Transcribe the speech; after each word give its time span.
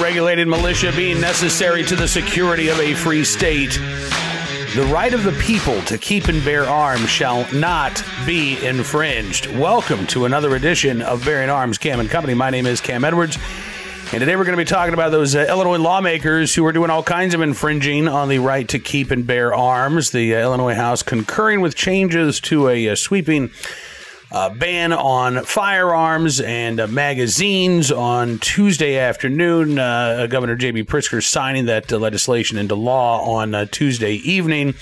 regulated 0.00 0.48
militia 0.48 0.92
being 0.94 1.20
necessary 1.20 1.82
to 1.82 1.96
the 1.96 2.06
security 2.06 2.68
of 2.68 2.78
a 2.78 2.94
free 2.94 3.24
state. 3.24 3.72
The 4.74 4.88
right 4.92 5.12
of 5.12 5.24
the 5.24 5.32
people 5.32 5.82
to 5.82 5.98
keep 5.98 6.28
and 6.28 6.42
bear 6.44 6.64
arms 6.64 7.10
shall 7.10 7.52
not 7.52 8.02
be 8.24 8.64
infringed. 8.64 9.46
Welcome 9.48 10.06
to 10.08 10.24
another 10.24 10.54
edition 10.56 11.02
of 11.02 11.24
Bearing 11.24 11.50
Arms 11.50 11.78
Cam 11.78 12.00
and 12.00 12.08
Company. 12.08 12.34
My 12.34 12.50
name 12.50 12.66
is 12.66 12.80
Cam 12.80 13.04
Edwards. 13.04 13.36
And 14.12 14.20
today 14.20 14.36
we're 14.36 14.44
going 14.44 14.56
to 14.56 14.62
be 14.62 14.64
talking 14.64 14.94
about 14.94 15.10
those 15.10 15.34
uh, 15.34 15.46
Illinois 15.48 15.78
lawmakers 15.78 16.54
who 16.54 16.64
are 16.66 16.72
doing 16.72 16.90
all 16.90 17.02
kinds 17.02 17.34
of 17.34 17.40
infringing 17.40 18.08
on 18.08 18.28
the 18.28 18.38
right 18.38 18.68
to 18.68 18.78
keep 18.78 19.10
and 19.10 19.26
bear 19.26 19.54
arms. 19.54 20.10
The 20.10 20.34
uh, 20.34 20.40
Illinois 20.40 20.74
House 20.74 21.02
concurring 21.02 21.60
with 21.60 21.74
changes 21.74 22.38
to 22.42 22.68
a, 22.68 22.86
a 22.86 22.92
uh, 22.92 22.94
sweeping 22.94 23.50
uh, 24.32 24.48
ban 24.48 24.94
on 24.94 25.44
firearms 25.44 26.40
and 26.40 26.80
uh, 26.80 26.86
magazines 26.86 27.92
on 27.92 28.38
Tuesday 28.38 28.98
afternoon. 28.98 29.78
Uh, 29.78 30.26
Governor 30.26 30.56
J.B. 30.56 30.84
Pritzker 30.84 31.22
signing 31.22 31.66
that 31.66 31.92
uh, 31.92 31.98
legislation 31.98 32.56
into 32.56 32.74
law 32.74 33.36
on 33.36 33.54
uh, 33.54 33.66
Tuesday 33.70 34.14
evening. 34.14 34.74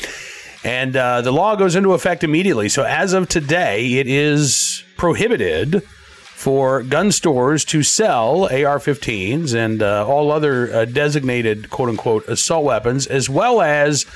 And 0.62 0.94
uh, 0.94 1.22
the 1.22 1.32
law 1.32 1.56
goes 1.56 1.74
into 1.74 1.94
effect 1.94 2.22
immediately. 2.22 2.68
So, 2.68 2.84
as 2.84 3.12
of 3.12 3.28
today, 3.28 3.94
it 3.94 4.06
is 4.06 4.84
prohibited 4.96 5.82
for 5.82 6.82
gun 6.84 7.10
stores 7.10 7.64
to 7.64 7.82
sell 7.82 8.44
AR 8.44 8.78
15s 8.78 9.54
and 9.54 9.82
all 9.82 10.30
other 10.30 10.86
designated 10.86 11.70
quote 11.70 11.88
unquote 11.88 12.28
assault 12.28 12.64
weapons, 12.64 13.06
as 13.06 13.28
well 13.28 13.60
as 13.62 14.06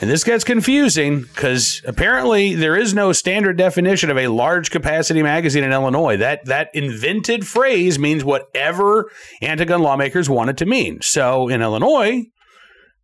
and 0.00 0.10
this 0.10 0.24
gets 0.24 0.44
confusing 0.44 1.22
because 1.22 1.80
apparently 1.86 2.54
there 2.54 2.76
is 2.76 2.94
no 2.94 3.12
standard 3.12 3.56
definition 3.56 4.10
of 4.10 4.18
a 4.18 4.28
large 4.28 4.70
capacity 4.70 5.22
magazine 5.22 5.64
in 5.64 5.72
Illinois. 5.72 6.16
That 6.16 6.44
that 6.46 6.70
invented 6.74 7.46
phrase 7.46 7.98
means 7.98 8.24
whatever 8.24 9.10
anti-gun 9.40 9.82
lawmakers 9.82 10.28
want 10.28 10.50
it 10.50 10.56
to 10.58 10.66
mean. 10.66 11.00
So 11.00 11.48
in 11.48 11.62
Illinois, 11.62 12.24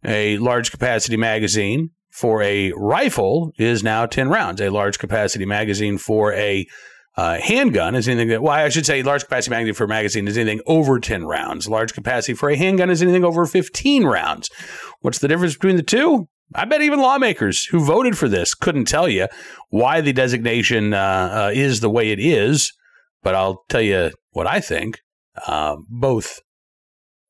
a 0.04 0.38
large 0.38 0.70
capacity 0.70 1.16
magazine 1.16 1.90
for 2.10 2.42
a 2.42 2.72
rifle 2.76 3.52
is 3.56 3.82
now 3.82 4.06
10 4.06 4.28
rounds. 4.28 4.60
A 4.60 4.68
large 4.68 4.98
capacity 4.98 5.46
magazine 5.46 5.96
for 5.96 6.32
a 6.32 6.66
uh, 7.16 7.38
handgun 7.38 7.94
is 7.94 8.08
anything 8.08 8.28
that, 8.28 8.42
well, 8.42 8.52
I 8.52 8.68
should 8.68 8.86
say 8.86 9.02
large 9.02 9.24
capacity 9.24 9.50
magazine 9.50 9.74
for 9.74 9.84
a 9.84 9.88
magazine 9.88 10.26
is 10.26 10.38
anything 10.38 10.60
over 10.66 10.98
10 10.98 11.24
rounds. 11.24 11.68
Large 11.68 11.94
capacity 11.94 12.34
for 12.34 12.50
a 12.50 12.56
handgun 12.56 12.90
is 12.90 13.02
anything 13.02 13.24
over 13.24 13.46
15 13.46 14.04
rounds. 14.04 14.50
What's 15.00 15.18
the 15.18 15.28
difference 15.28 15.54
between 15.54 15.76
the 15.76 15.82
two? 15.82 16.28
I 16.54 16.64
bet 16.64 16.82
even 16.82 17.00
lawmakers 17.00 17.64
who 17.66 17.84
voted 17.84 18.18
for 18.18 18.28
this 18.28 18.54
couldn't 18.54 18.86
tell 18.86 19.08
you 19.08 19.28
why 19.68 20.00
the 20.00 20.12
designation 20.12 20.94
uh, 20.94 20.98
uh, 21.32 21.50
is 21.54 21.80
the 21.80 21.90
way 21.90 22.10
it 22.10 22.18
is. 22.18 22.72
But 23.22 23.34
I'll 23.34 23.64
tell 23.68 23.82
you 23.82 24.10
what 24.30 24.46
I 24.46 24.60
think. 24.60 25.00
Uh, 25.46 25.76
both, 25.88 26.40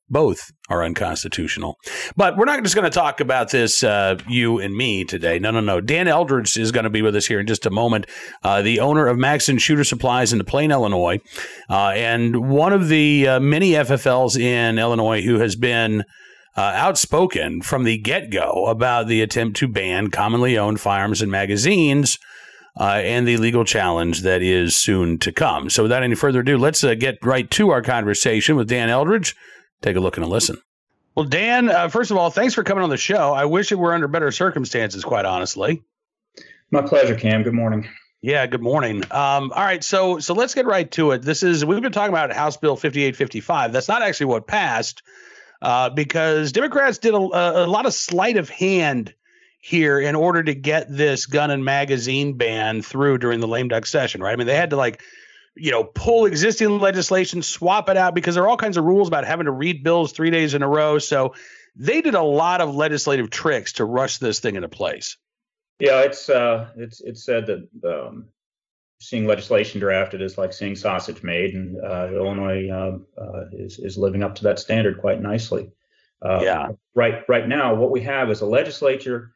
both 0.09 0.51
are 0.69 0.83
unconstitutional. 0.83 1.75
But 2.15 2.35
we're 2.35 2.45
not 2.45 2.63
just 2.63 2.75
going 2.75 2.89
to 2.89 2.97
talk 2.97 3.19
about 3.19 3.51
this, 3.51 3.83
uh, 3.83 4.17
you 4.27 4.59
and 4.59 4.75
me 4.75 5.03
today. 5.03 5.37
No, 5.37 5.51
no, 5.51 5.59
no. 5.59 5.81
Dan 5.81 6.07
Eldridge 6.07 6.57
is 6.57 6.71
going 6.71 6.85
to 6.85 6.89
be 6.89 7.01
with 7.01 7.15
us 7.15 7.27
here 7.27 7.39
in 7.39 7.45
just 7.45 7.65
a 7.65 7.69
moment. 7.69 8.07
Uh, 8.43 8.61
the 8.61 8.79
owner 8.79 9.07
of 9.07 9.17
Maxon 9.17 9.59
Shooter 9.59 9.83
Supplies 9.83 10.33
in 10.33 10.39
Des 10.39 10.45
Plaines, 10.45 10.71
Illinois, 10.71 11.19
uh, 11.69 11.89
and 11.89 12.49
one 12.49 12.73
of 12.73 12.87
the 12.87 13.39
many 13.39 13.71
FFLs 13.71 14.39
in 14.39 14.79
Illinois 14.79 15.21
who 15.21 15.39
has 15.39 15.55
been 15.55 16.05
uh, 16.55 16.61
outspoken 16.75 17.61
from 17.61 17.83
the 17.83 17.97
get 17.97 18.29
go 18.29 18.67
about 18.67 19.07
the 19.07 19.21
attempt 19.21 19.57
to 19.57 19.67
ban 19.67 20.09
commonly 20.09 20.57
owned 20.57 20.79
firearms 20.79 21.21
and 21.21 21.31
magazines. 21.31 22.17
Uh, 22.79 23.01
and 23.03 23.27
the 23.27 23.35
legal 23.35 23.65
challenge 23.65 24.21
that 24.21 24.41
is 24.41 24.77
soon 24.77 25.17
to 25.17 25.29
come. 25.33 25.69
So, 25.69 25.83
without 25.83 26.03
any 26.03 26.15
further 26.15 26.39
ado, 26.39 26.57
let's 26.57 26.81
uh, 26.85 26.95
get 26.95 27.17
right 27.21 27.51
to 27.51 27.69
our 27.69 27.81
conversation 27.81 28.55
with 28.55 28.69
Dan 28.69 28.87
Eldridge. 28.87 29.35
Take 29.81 29.97
a 29.97 29.99
look 29.99 30.15
and 30.15 30.25
a 30.25 30.29
listen. 30.29 30.55
Well, 31.13 31.25
Dan, 31.25 31.69
uh, 31.69 31.89
first 31.89 32.11
of 32.11 32.17
all, 32.17 32.29
thanks 32.29 32.53
for 32.53 32.63
coming 32.63 32.83
on 32.83 32.89
the 32.89 32.95
show. 32.95 33.33
I 33.33 33.43
wish 33.43 33.73
it 33.73 33.75
were 33.75 33.93
under 33.93 34.07
better 34.07 34.31
circumstances, 34.31 35.03
quite 35.03 35.25
honestly. 35.25 35.83
My 36.71 36.81
pleasure, 36.81 37.15
Cam. 37.15 37.43
Good 37.43 37.53
morning. 37.53 37.89
Yeah, 38.21 38.47
good 38.47 38.61
morning. 38.61 39.03
Um, 39.11 39.51
all 39.51 39.63
right, 39.63 39.83
so 39.83 40.19
so 40.19 40.33
let's 40.33 40.53
get 40.53 40.65
right 40.65 40.89
to 40.91 41.11
it. 41.11 41.23
This 41.23 41.43
is 41.43 41.65
we've 41.65 41.81
been 41.81 41.91
talking 41.91 42.13
about 42.13 42.31
House 42.31 42.55
Bill 42.55 42.77
5855. 42.77 43.73
That's 43.73 43.89
not 43.89 44.01
actually 44.01 44.27
what 44.27 44.47
passed 44.47 45.01
uh, 45.61 45.89
because 45.89 46.51
Democrats 46.51 46.97
did 46.97 47.13
a, 47.13 47.17
a, 47.17 47.67
lot 47.67 47.85
of 47.85 47.93
sleight 47.93 48.37
of 48.37 48.49
hand 48.49 49.13
here 49.59 49.99
in 49.99 50.15
order 50.15 50.41
to 50.41 50.55
get 50.55 50.87
this 50.89 51.27
gun 51.27 51.51
and 51.51 51.63
magazine 51.63 52.33
ban 52.33 52.81
through 52.81 53.19
during 53.19 53.39
the 53.39 53.47
lame 53.47 53.67
duck 53.67 53.85
session, 53.85 54.21
right? 54.21 54.33
I 54.33 54.35
mean, 54.35 54.47
they 54.47 54.55
had 54.55 54.71
to 54.71 54.75
like, 54.75 55.01
you 55.55 55.71
know, 55.71 55.83
pull 55.83 56.25
existing 56.25 56.79
legislation, 56.79 57.43
swap 57.43 57.89
it 57.89 57.97
out 57.97 58.15
because 58.15 58.35
there 58.35 58.43
are 58.43 58.47
all 58.47 58.57
kinds 58.57 58.77
of 58.77 58.85
rules 58.85 59.07
about 59.07 59.25
having 59.25 59.45
to 59.45 59.51
read 59.51 59.83
bills 59.83 60.13
three 60.13 60.31
days 60.31 60.55
in 60.55 60.63
a 60.63 60.67
row. 60.67 60.97
So 60.97 61.35
they 61.75 62.01
did 62.01 62.15
a 62.15 62.23
lot 62.23 62.61
of 62.61 62.73
legislative 62.73 63.29
tricks 63.29 63.73
to 63.73 63.85
rush 63.85 64.17
this 64.17 64.39
thing 64.39 64.55
into 64.55 64.69
place. 64.69 65.17
Yeah, 65.79 66.01
it's 66.01 66.29
uh, 66.29 66.69
it's 66.75 67.01
it's 67.01 67.23
said 67.23 67.47
that 67.47 67.67
um, 67.83 68.27
seeing 69.01 69.25
legislation 69.25 69.79
drafted 69.79 70.21
is 70.21 70.37
like 70.37 70.53
seeing 70.53 70.75
sausage 70.75 71.23
made, 71.23 71.55
and 71.55 71.77
uh, 71.83 72.09
Illinois 72.13 72.69
uh, 72.69 72.97
uh, 73.19 73.45
is 73.51 73.79
is 73.79 73.97
living 73.97 74.23
up 74.23 74.35
to 74.35 74.43
that 74.43 74.59
standard 74.59 74.99
quite 74.99 75.21
nicely. 75.21 75.71
Uh, 76.23 76.39
yeah. 76.41 76.69
Right. 76.95 77.23
Right 77.27 77.47
now, 77.47 77.73
what 77.73 77.91
we 77.91 78.01
have 78.01 78.29
is 78.29 78.41
a 78.41 78.45
legislature 78.45 79.33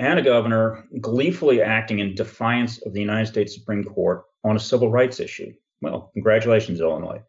and 0.00 0.18
a 0.18 0.22
governor 0.22 0.88
gleefully 1.00 1.62
acting 1.62 2.00
in 2.00 2.16
defiance 2.16 2.82
of 2.84 2.92
the 2.92 3.00
United 3.00 3.26
States 3.26 3.54
Supreme 3.54 3.84
Court 3.84 4.24
on 4.42 4.56
a 4.56 4.60
civil 4.60 4.90
rights 4.90 5.20
issue. 5.20 5.52
Well, 5.80 6.10
congratulations, 6.12 6.80
Illinois. 6.80 7.22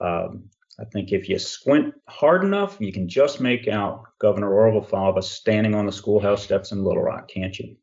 Um, 0.00 0.48
I 0.80 0.84
think 0.84 1.12
if 1.12 1.28
you 1.28 1.38
squint 1.38 1.94
hard 2.08 2.44
enough, 2.44 2.78
you 2.80 2.92
can 2.92 3.08
just 3.08 3.40
make 3.40 3.68
out 3.68 4.04
Governor 4.18 4.52
Orville 4.52 4.82
Faubus 4.82 5.24
standing 5.24 5.74
on 5.74 5.84
the 5.84 5.92
schoolhouse 5.92 6.42
steps 6.42 6.72
in 6.72 6.82
Little 6.82 7.02
Rock, 7.02 7.28
can't 7.28 7.58
you? 7.58 7.76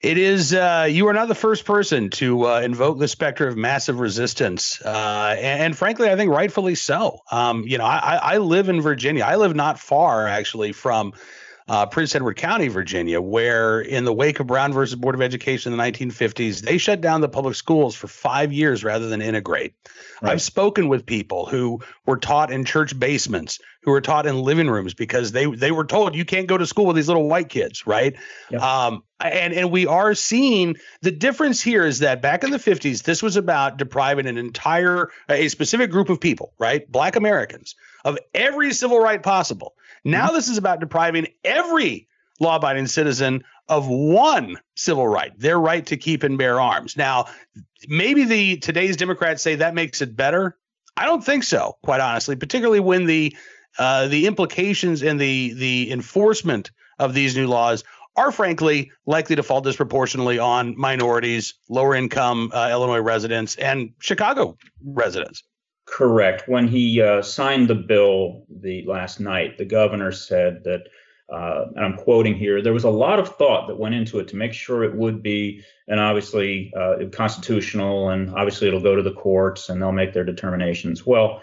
It 0.00 0.16
is. 0.16 0.54
Uh, 0.54 0.88
you 0.90 1.08
are 1.08 1.12
not 1.12 1.28
the 1.28 1.34
first 1.34 1.66
person 1.66 2.08
to 2.10 2.46
uh, 2.46 2.60
invoke 2.60 2.98
the 2.98 3.08
specter 3.08 3.46
of 3.46 3.56
massive 3.58 4.00
resistance, 4.00 4.80
uh, 4.80 5.36
and, 5.38 5.62
and, 5.62 5.76
frankly, 5.76 6.08
I 6.08 6.16
think 6.16 6.30
rightfully 6.30 6.74
so. 6.74 7.20
Um, 7.30 7.64
you 7.66 7.76
know, 7.76 7.84
I, 7.84 8.18
I, 8.22 8.38
live 8.38 8.70
in 8.70 8.80
Virginia. 8.80 9.24
I 9.24 9.36
live 9.36 9.54
not 9.54 9.78
far, 9.78 10.26
actually, 10.26 10.72
from 10.72 11.12
uh, 11.70 11.86
Prince 11.86 12.16
Edward 12.16 12.36
County, 12.36 12.66
Virginia, 12.66 13.20
where 13.20 13.80
in 13.80 14.04
the 14.04 14.12
wake 14.12 14.40
of 14.40 14.48
Brown 14.48 14.72
versus 14.72 14.96
Board 14.96 15.14
of 15.14 15.22
Education 15.22 15.72
in 15.72 15.78
the 15.78 15.84
1950s, 15.84 16.62
they 16.62 16.78
shut 16.78 17.00
down 17.00 17.20
the 17.20 17.28
public 17.28 17.54
schools 17.54 17.94
for 17.94 18.08
five 18.08 18.52
years 18.52 18.82
rather 18.82 19.08
than 19.08 19.22
integrate. 19.22 19.74
Right. 20.20 20.32
I've 20.32 20.42
spoken 20.42 20.88
with 20.88 21.06
people 21.06 21.46
who 21.46 21.80
were 22.06 22.16
taught 22.16 22.50
in 22.50 22.64
church 22.64 22.98
basements, 22.98 23.60
who 23.84 23.92
were 23.92 24.00
taught 24.00 24.26
in 24.26 24.42
living 24.42 24.68
rooms 24.68 24.94
because 24.94 25.30
they 25.30 25.46
they 25.46 25.70
were 25.70 25.84
told 25.84 26.16
you 26.16 26.24
can't 26.24 26.48
go 26.48 26.58
to 26.58 26.66
school 26.66 26.86
with 26.86 26.96
these 26.96 27.06
little 27.06 27.28
white 27.28 27.48
kids, 27.48 27.86
right? 27.86 28.16
Yep. 28.50 28.60
Um, 28.60 29.04
and 29.20 29.54
and 29.54 29.70
we 29.70 29.86
are 29.86 30.16
seeing 30.16 30.76
the 31.02 31.12
difference 31.12 31.62
here 31.62 31.86
is 31.86 32.00
that 32.00 32.20
back 32.20 32.42
in 32.42 32.50
the 32.50 32.58
50s, 32.58 33.04
this 33.04 33.22
was 33.22 33.36
about 33.36 33.76
depriving 33.76 34.26
an 34.26 34.38
entire 34.38 35.10
a 35.28 35.46
specific 35.46 35.92
group 35.92 36.08
of 36.08 36.20
people, 36.20 36.52
right, 36.58 36.90
Black 36.90 37.14
Americans, 37.14 37.76
of 38.04 38.18
every 38.34 38.72
civil 38.72 38.98
right 38.98 39.22
possible. 39.22 39.74
Now 40.04 40.26
mm-hmm. 40.26 40.34
this 40.36 40.48
is 40.48 40.58
about 40.58 40.80
depriving 40.80 41.28
every 41.44 42.08
law 42.40 42.56
abiding 42.56 42.86
citizen 42.86 43.44
of 43.68 43.86
one 43.86 44.58
civil 44.74 45.06
right, 45.06 45.38
their 45.38 45.58
right 45.58 45.86
to 45.86 45.96
keep 45.96 46.22
and 46.22 46.36
bear 46.36 46.60
arms. 46.60 46.96
Now, 46.96 47.26
maybe 47.86 48.24
the 48.24 48.56
today's 48.56 48.96
Democrats 48.96 49.42
say 49.42 49.56
that 49.56 49.74
makes 49.74 50.02
it 50.02 50.16
better. 50.16 50.58
I 50.96 51.06
don't 51.06 51.24
think 51.24 51.44
so, 51.44 51.76
quite 51.82 52.00
honestly, 52.00 52.36
particularly 52.36 52.80
when 52.80 53.06
the 53.06 53.36
uh, 53.78 54.08
the 54.08 54.26
implications 54.26 55.02
and 55.02 55.20
the 55.20 55.52
the 55.54 55.92
enforcement 55.92 56.72
of 56.98 57.14
these 57.14 57.36
new 57.36 57.46
laws 57.46 57.84
are 58.16 58.32
frankly 58.32 58.90
likely 59.06 59.36
to 59.36 59.42
fall 59.42 59.60
disproportionately 59.60 60.38
on 60.38 60.76
minorities, 60.76 61.54
lower 61.68 61.94
income 61.94 62.50
uh, 62.52 62.68
Illinois 62.70 62.98
residents, 62.98 63.54
and 63.56 63.92
Chicago 64.00 64.58
residents. 64.84 65.44
Correct. 65.90 66.48
When 66.48 66.68
he 66.68 67.02
uh, 67.02 67.20
signed 67.20 67.68
the 67.68 67.74
bill 67.74 68.44
the 68.48 68.84
last 68.86 69.18
night, 69.18 69.58
the 69.58 69.64
governor 69.64 70.12
said 70.12 70.62
that, 70.64 70.82
uh, 71.32 71.64
and 71.74 71.84
I'm 71.84 71.96
quoting 71.96 72.34
here, 72.36 72.62
there 72.62 72.72
was 72.72 72.84
a 72.84 72.90
lot 72.90 73.18
of 73.18 73.36
thought 73.36 73.66
that 73.66 73.78
went 73.78 73.96
into 73.96 74.20
it 74.20 74.28
to 74.28 74.36
make 74.36 74.52
sure 74.52 74.84
it 74.84 74.94
would 74.94 75.20
be, 75.20 75.64
and 75.88 75.98
obviously 75.98 76.72
uh, 76.76 76.94
constitutional, 77.12 78.10
and 78.10 78.30
obviously 78.34 78.68
it'll 78.68 78.80
go 78.80 78.94
to 78.94 79.02
the 79.02 79.12
courts 79.12 79.68
and 79.68 79.82
they'll 79.82 79.90
make 79.90 80.12
their 80.12 80.24
determinations. 80.24 81.04
Well, 81.04 81.42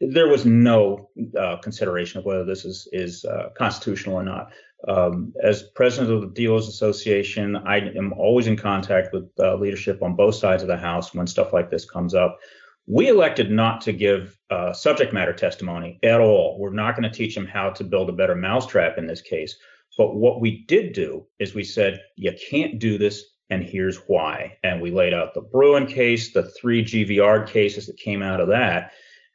there 0.00 0.28
was 0.28 0.46
no 0.46 1.10
uh, 1.38 1.58
consideration 1.58 2.18
of 2.18 2.24
whether 2.24 2.44
this 2.44 2.64
is 2.64 2.88
is 2.92 3.24
uh, 3.26 3.50
constitutional 3.56 4.16
or 4.16 4.24
not. 4.24 4.52
Um, 4.88 5.32
as 5.42 5.62
president 5.62 6.12
of 6.12 6.22
the 6.22 6.34
Dealers 6.34 6.66
Association, 6.66 7.56
I 7.56 7.76
am 7.76 8.12
always 8.14 8.46
in 8.46 8.56
contact 8.56 9.12
with 9.12 9.30
uh, 9.38 9.54
leadership 9.56 10.02
on 10.02 10.16
both 10.16 10.34
sides 10.34 10.62
of 10.62 10.68
the 10.68 10.76
house 10.76 11.14
when 11.14 11.26
stuff 11.26 11.52
like 11.52 11.70
this 11.70 11.84
comes 11.88 12.14
up. 12.14 12.38
We 12.86 13.08
elected 13.08 13.50
not 13.50 13.80
to 13.82 13.92
give 13.92 14.38
uh, 14.50 14.72
subject 14.72 15.12
matter 15.12 15.32
testimony 15.32 15.98
at 16.02 16.20
all. 16.20 16.58
We're 16.58 16.72
not 16.72 16.96
going 16.96 17.10
to 17.10 17.16
teach 17.16 17.34
them 17.34 17.46
how 17.46 17.70
to 17.70 17.84
build 17.84 18.08
a 18.08 18.12
better 18.12 18.34
mousetrap 18.34 18.98
in 18.98 19.06
this 19.06 19.22
case. 19.22 19.56
But 19.96 20.16
what 20.16 20.40
we 20.40 20.64
did 20.66 20.92
do 20.92 21.26
is 21.38 21.54
we 21.54 21.64
said, 21.64 22.00
you 22.16 22.32
can't 22.50 22.78
do 22.78 22.98
this, 22.98 23.24
and 23.50 23.62
here's 23.62 23.98
why. 24.08 24.58
And 24.64 24.80
we 24.80 24.90
laid 24.90 25.14
out 25.14 25.34
the 25.34 25.42
Bruen 25.42 25.86
case, 25.86 26.32
the 26.32 26.50
three 26.50 26.82
GVR 26.84 27.46
cases 27.46 27.86
that 27.86 27.98
came 27.98 28.22
out 28.22 28.40
of 28.40 28.48
that. 28.48 28.92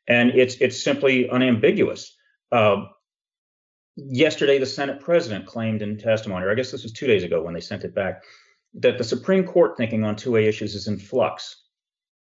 and 0.08 0.30
it's 0.32 0.56
it's 0.56 0.82
simply 0.82 1.30
unambiguous. 1.30 2.16
Uh, 2.52 2.86
yesterday, 3.96 4.58
the 4.58 4.66
Senate 4.66 5.00
president 5.00 5.46
claimed 5.46 5.82
in 5.82 5.98
testimony, 5.98 6.46
or 6.46 6.52
I 6.52 6.56
guess 6.56 6.72
this 6.72 6.84
was 6.84 6.94
two 6.94 7.08
days 7.08 7.24
ago 7.24 7.42
when 7.42 7.54
they 7.54 7.60
sent 7.60 7.84
it 7.84 7.94
back, 7.94 8.24
that 8.76 8.98
the 8.98 9.04
Supreme 9.04 9.44
Court 9.44 9.76
thinking 9.78 10.04
on 10.04 10.16
2A 10.16 10.48
issues 10.48 10.76
is 10.76 10.88
in 10.88 10.98
flux. 10.98 11.67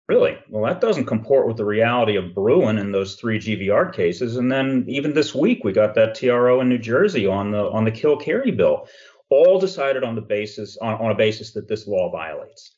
Really? 0.09 0.37
Well, 0.49 0.65
that 0.65 0.81
doesn't 0.81 1.07
comport 1.07 1.47
with 1.47 1.57
the 1.57 1.65
reality 1.65 2.17
of 2.17 2.35
Bruen 2.35 2.79
in 2.79 2.93
those 2.93 3.15
three 3.15 3.39
GVR 3.39 3.93
cases. 3.95 4.37
And 4.37 4.51
then 4.51 4.85
even 4.89 5.15
this 5.15 5.35
week, 5.35 5.63
we 5.65 5.73
got 5.73 5.95
that 5.95 6.15
TRO 6.15 6.61
in 6.61 6.69
New 6.69 6.79
Jersey 6.79 7.27
on 7.27 7.53
the 7.53 7.71
on 7.71 7.85
the 7.85 7.91
kill 7.91 8.17
carry 8.17 8.51
bill, 8.51 8.89
all 9.31 9.59
decided 9.59 10.03
on 10.03 10.15
the 10.15 10.21
basis 10.21 10.77
on, 10.79 10.95
on 10.95 11.11
a 11.13 11.15
basis 11.15 11.53
that 11.53 11.69
this 11.69 11.87
law 11.87 12.11
violates. 12.11 12.75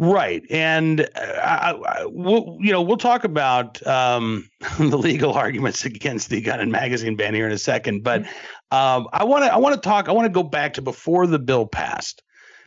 Right, 0.00 0.44
and 0.48 1.00
uh, 1.00 1.40
I, 1.42 1.72
I, 1.72 2.06
we'll, 2.06 2.56
you 2.60 2.70
know 2.70 2.80
we'll 2.80 2.96
talk 2.96 3.24
about 3.24 3.84
um, 3.84 4.48
the 4.78 4.96
legal 4.96 5.32
arguments 5.32 5.84
against 5.84 6.30
the 6.30 6.40
gun 6.40 6.60
and 6.60 6.70
magazine 6.70 7.16
ban 7.16 7.34
here 7.34 7.46
in 7.46 7.52
a 7.52 7.58
second, 7.58 8.04
but 8.04 8.22
mm-hmm. 8.22 8.76
um, 8.76 9.08
I 9.12 9.24
want 9.24 9.44
to 9.44 9.52
I 9.52 9.56
want 9.56 9.74
to 9.74 9.80
talk 9.80 10.08
I 10.08 10.12
want 10.12 10.26
to 10.26 10.32
go 10.32 10.44
back 10.44 10.74
to 10.74 10.82
before 10.82 11.26
the 11.26 11.40
bill 11.40 11.66
passed 11.66 12.22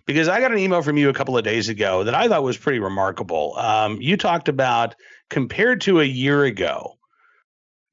because 0.05 0.27
I 0.27 0.39
got 0.39 0.51
an 0.51 0.57
email 0.57 0.81
from 0.81 0.97
you 0.97 1.09
a 1.09 1.13
couple 1.13 1.37
of 1.37 1.43
days 1.43 1.69
ago 1.69 2.03
that 2.03 2.15
I 2.15 2.27
thought 2.27 2.43
was 2.43 2.57
pretty 2.57 2.79
remarkable. 2.79 3.55
Um, 3.57 4.01
you 4.01 4.17
talked 4.17 4.49
about 4.49 4.95
compared 5.29 5.81
to 5.81 5.99
a 5.99 6.05
year 6.05 6.43
ago, 6.43 6.97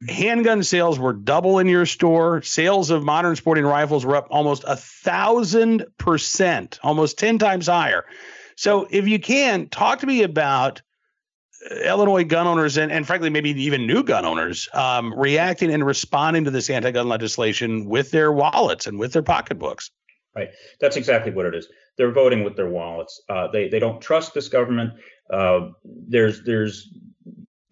handgun 0.06 0.62
sales 0.62 0.98
were 0.98 1.12
double 1.12 1.58
in 1.58 1.66
your 1.66 1.86
store. 1.86 2.42
Sales 2.42 2.90
of 2.90 3.02
modern 3.02 3.36
sporting 3.36 3.64
rifles 3.64 4.04
were 4.04 4.16
up 4.16 4.28
almost 4.30 4.64
a 4.66 4.76
thousand 4.76 5.84
percent, 5.98 6.78
almost 6.82 7.18
ten 7.18 7.38
times 7.38 7.66
higher. 7.66 8.04
So, 8.56 8.88
if 8.90 9.06
you 9.06 9.18
can, 9.18 9.68
talk 9.68 10.00
to 10.00 10.06
me 10.06 10.22
about 10.22 10.82
uh, 11.70 11.74
Illinois 11.76 12.24
gun 12.24 12.46
owners 12.46 12.76
and, 12.76 12.90
and 12.90 13.06
frankly, 13.06 13.30
maybe 13.30 13.50
even 13.50 13.86
new 13.86 14.02
gun 14.02 14.24
owners 14.24 14.68
um, 14.72 15.14
reacting 15.16 15.72
and 15.72 15.84
responding 15.84 16.44
to 16.44 16.50
this 16.50 16.70
anti 16.70 16.90
gun 16.90 17.08
legislation 17.08 17.86
with 17.86 18.10
their 18.10 18.32
wallets 18.32 18.86
and 18.86 18.98
with 18.98 19.12
their 19.12 19.22
pocketbooks. 19.22 19.90
Right. 20.38 20.50
That's 20.80 20.96
exactly 20.96 21.32
what 21.32 21.46
it 21.46 21.54
is. 21.54 21.66
They're 21.96 22.12
voting 22.12 22.44
with 22.44 22.54
their 22.54 22.68
wallets. 22.68 23.20
Uh, 23.28 23.48
they, 23.48 23.68
they 23.68 23.80
don't 23.80 24.00
trust 24.00 24.34
this 24.34 24.48
government. 24.48 24.92
Uh, 25.32 25.70
there's 25.84 26.44
there's 26.44 26.88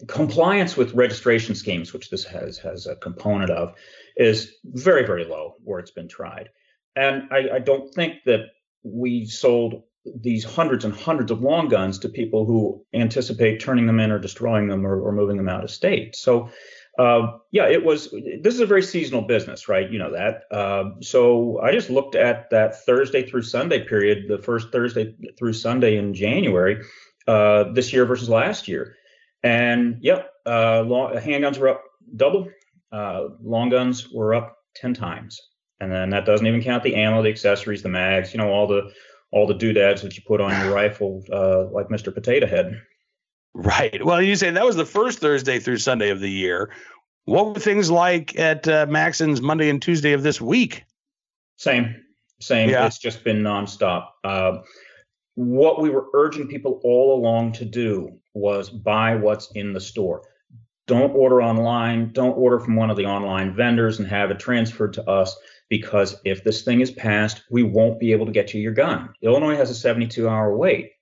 compliance 0.09 0.77
with 0.77 0.95
registration 0.95 1.55
schemes, 1.55 1.93
which 1.93 2.11
this 2.11 2.25
has 2.25 2.59
has 2.59 2.87
a 2.87 2.97
component 2.97 3.51
of, 3.51 3.75
is 4.17 4.53
very 4.65 5.07
very 5.07 5.25
low 5.25 5.55
where 5.63 5.79
it's 5.79 5.93
been 5.93 6.09
tried. 6.09 6.49
And 6.97 7.29
I, 7.31 7.57
I 7.57 7.59
don't 7.61 7.95
think 7.95 8.25
that 8.25 8.47
we 8.83 9.27
sold 9.27 9.83
these 10.23 10.45
hundreds 10.45 10.85
and 10.85 10.95
hundreds 10.95 11.31
of 11.31 11.41
long 11.41 11.69
guns 11.69 11.99
to 12.01 12.09
people 12.09 12.45
who 12.47 12.85
anticipate 12.95 13.61
turning 13.61 13.87
them 13.87 14.01
in 14.01 14.11
or 14.11 14.19
destroying 14.19 14.69
them 14.69 14.87
or, 14.87 15.01
or 15.01 15.13
moving 15.13 15.37
them 15.37 15.49
out 15.49 15.65
of 15.65 15.71
state. 15.71 16.17
So, 16.17 16.51
uh, 16.99 17.39
yeah, 17.51 17.69
it 17.69 17.85
was. 17.85 18.11
This 18.43 18.55
is 18.55 18.61
a 18.61 18.67
very 18.67 18.83
seasonal 18.83 19.23
business, 19.23 19.69
right? 19.69 19.91
You 19.91 19.99
know 19.99 20.13
that. 20.13 20.45
Uh, 20.51 20.91
so 21.01 21.61
I 21.61 21.73
just 21.73 21.91
looked 21.91 22.15
at 22.15 22.51
that 22.51 22.85
Thursday 22.85 23.29
through 23.29 23.43
Sunday 23.43 23.85
period, 23.85 24.29
the 24.29 24.39
first 24.39 24.73
Thursday 24.73 25.15
through 25.39 25.53
Sunday 25.53 25.97
in 25.97 26.15
January, 26.15 26.83
uh, 27.27 27.65
this 27.73 27.93
year 27.93 28.07
versus 28.07 28.29
last 28.29 28.67
year, 28.67 28.97
and 29.43 29.99
yep, 30.01 30.31
uh, 30.47 30.83
long, 30.83 31.13
handguns 31.15 31.59
were 31.59 31.69
up 31.69 31.85
double, 32.15 32.49
uh, 32.93 33.29
long 33.43 33.69
guns 33.69 34.11
were 34.11 34.35
up 34.35 34.57
ten 34.75 34.95
times, 34.95 35.41
and 35.81 35.93
then 35.93 36.11
that 36.11 36.25
doesn't 36.25 36.47
even 36.47 36.63
count 36.63 36.83
the 36.83 36.95
ammo, 36.95 37.23
the 37.23 37.29
accessories, 37.29 37.83
the 37.83 37.91
mags, 37.91 38.33
you 38.33 38.39
know, 38.39 38.49
all 38.49 38.67
the 38.67 38.91
all 39.33 39.47
the 39.47 39.55
doodads 39.55 40.01
that 40.01 40.17
you 40.17 40.23
put 40.27 40.41
on 40.41 40.59
your 40.65 40.73
rifle, 40.73 41.23
uh, 41.31 41.67
like 41.67 41.89
Mr. 41.89 42.15
Potato 42.15 42.47
Head. 42.47 42.81
Right. 43.57 44.05
Well, 44.05 44.21
you 44.21 44.37
say 44.37 44.51
that 44.51 44.67
was 44.67 44.77
the 44.77 44.85
first 44.85 45.19
Thursday 45.19 45.59
through 45.59 45.79
Sunday 45.79 46.11
of 46.11 46.21
the 46.21 46.31
year. 46.31 46.71
What 47.25 47.55
were 47.55 47.59
things 47.59 47.91
like 47.91 48.39
at 48.39 48.69
uh, 48.69 48.85
Maxon's 48.87 49.41
Monday 49.41 49.71
and 49.71 49.81
Tuesday 49.81 50.13
of 50.13 50.23
this 50.23 50.43
week? 50.43 50.85
Same, 51.57 51.97
same. 52.39 52.69
Yeah. 52.69 52.85
It's 52.85 52.99
just 52.99 53.25
been 53.25 53.43
nonstop. 53.43 54.09
Uh, 54.23 54.59
what 55.37 55.81
we 55.81 55.89
were 55.89 56.05
urging 56.13 56.49
people 56.49 56.83
all 56.85 57.19
along 57.19 57.53
to 57.53 57.65
do 57.65 58.19
was 58.35 58.69
buy 58.69 59.15
what's 59.15 59.51
in 59.53 59.73
the 59.73 59.81
store. 59.81 60.21
Don't 60.87 61.13
order 61.13 61.41
online. 61.41 62.13
Don't 62.13 62.37
order 62.37 62.61
from 62.61 62.77
one 62.77 62.91
of 62.91 62.99
the 62.99 63.07
online 63.07 63.55
vendors 63.55 63.99
and 63.99 64.07
have 64.07 64.31
it 64.31 64.39
transferred 64.39 64.93
to 64.93 65.09
us 65.09 65.35
because 65.71 66.21
if 66.27 66.45
this 66.45 66.61
thing 66.61 66.83
is 66.83 66.91
passed, 66.91 67.43
we 67.51 67.63
won't 67.63 67.99
be 67.99 68.13
able 68.13 68.27
to 68.27 68.33
get 68.33 68.53
you 68.53 68.61
your 68.61 68.75
gun. 68.75 69.15
Illinois 69.23 69.57
has 69.57 69.71
a 69.71 69.75
72 69.75 70.29
hour 70.29 70.55
wait. 70.55 70.93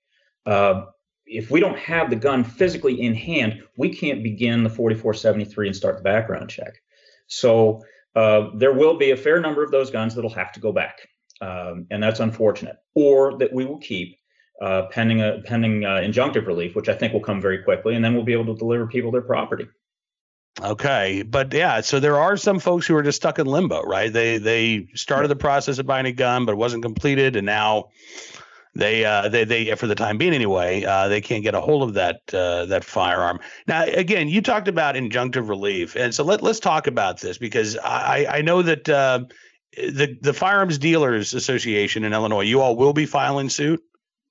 Uh, 0.45 0.85
if 1.25 1.49
we 1.49 1.59
don't 1.59 1.77
have 1.77 2.09
the 2.09 2.15
gun 2.15 2.43
physically 2.43 3.01
in 3.01 3.15
hand, 3.15 3.63
we 3.77 3.89
can't 3.89 4.23
begin 4.23 4.63
the 4.63 4.69
4473 4.69 5.67
and 5.67 5.75
start 5.75 5.97
the 5.97 6.03
background 6.03 6.49
check. 6.49 6.81
So 7.27 7.83
uh, 8.15 8.49
there 8.55 8.73
will 8.73 8.97
be 8.97 9.11
a 9.11 9.17
fair 9.17 9.39
number 9.39 9.63
of 9.63 9.71
those 9.71 9.91
guns 9.91 10.15
that'll 10.15 10.29
have 10.31 10.51
to 10.53 10.59
go 10.59 10.71
back, 10.71 11.07
um, 11.41 11.87
and 11.89 12.01
that's 12.01 12.19
unfortunate. 12.19 12.77
Or 12.93 13.37
that 13.39 13.51
we 13.51 13.65
will 13.65 13.79
keep 13.79 14.17
uh, 14.61 14.83
pending 14.91 15.21
a 15.21 15.41
pending 15.43 15.83
uh, 15.83 15.97
injunctive 15.97 16.47
relief, 16.47 16.75
which 16.75 16.89
I 16.89 16.93
think 16.93 17.13
will 17.13 17.21
come 17.21 17.41
very 17.41 17.63
quickly, 17.63 17.95
and 17.95 18.05
then 18.05 18.13
we'll 18.13 18.23
be 18.23 18.33
able 18.33 18.53
to 18.53 18.55
deliver 18.55 18.87
people 18.87 19.11
their 19.11 19.21
property. 19.21 19.67
Okay, 20.61 21.23
but 21.23 21.53
yeah, 21.53 21.81
so 21.81 21.99
there 21.99 22.17
are 22.17 22.37
some 22.37 22.59
folks 22.59 22.87
who 22.87 22.95
are 22.95 23.03
just 23.03 23.17
stuck 23.17 23.39
in 23.39 23.45
limbo, 23.45 23.81
right? 23.81 24.13
They 24.13 24.37
they 24.37 24.87
started 24.95 25.27
the 25.27 25.35
process 25.35 25.79
of 25.79 25.85
buying 25.85 26.05
a 26.05 26.13
gun, 26.13 26.45
but 26.45 26.53
it 26.53 26.57
wasn't 26.57 26.83
completed, 26.83 27.35
and 27.35 27.45
now 27.45 27.89
they 28.75 29.05
uh, 29.05 29.29
they 29.29 29.45
they 29.45 29.75
for 29.75 29.87
the 29.87 29.95
time 29.95 30.17
being 30.17 30.33
anyway, 30.33 30.83
uh, 30.83 31.07
they 31.07 31.21
can't 31.21 31.43
get 31.43 31.55
a 31.55 31.61
hold 31.61 31.83
of 31.83 31.93
that 31.93 32.21
uh, 32.33 32.65
that 32.65 32.83
firearm. 32.83 33.39
Now, 33.67 33.83
again, 33.83 34.27
you 34.27 34.41
talked 34.41 34.67
about 34.67 34.95
injunctive 34.95 35.47
relief, 35.47 35.95
and 35.95 36.13
so 36.13 36.23
let 36.23 36.43
let's 36.43 36.59
talk 36.59 36.87
about 36.87 37.21
this 37.21 37.37
because 37.37 37.77
I 37.77 38.25
I 38.29 38.41
know 38.41 38.61
that 38.61 38.89
uh, 38.89 39.21
the 39.75 40.17
the 40.21 40.33
Firearms 40.33 40.77
Dealers 40.77 41.33
Association 41.33 42.03
in 42.03 42.13
Illinois, 42.13 42.41
you 42.41 42.61
all 42.61 42.75
will 42.75 42.93
be 42.93 43.05
filing 43.05 43.49
suit. 43.49 43.81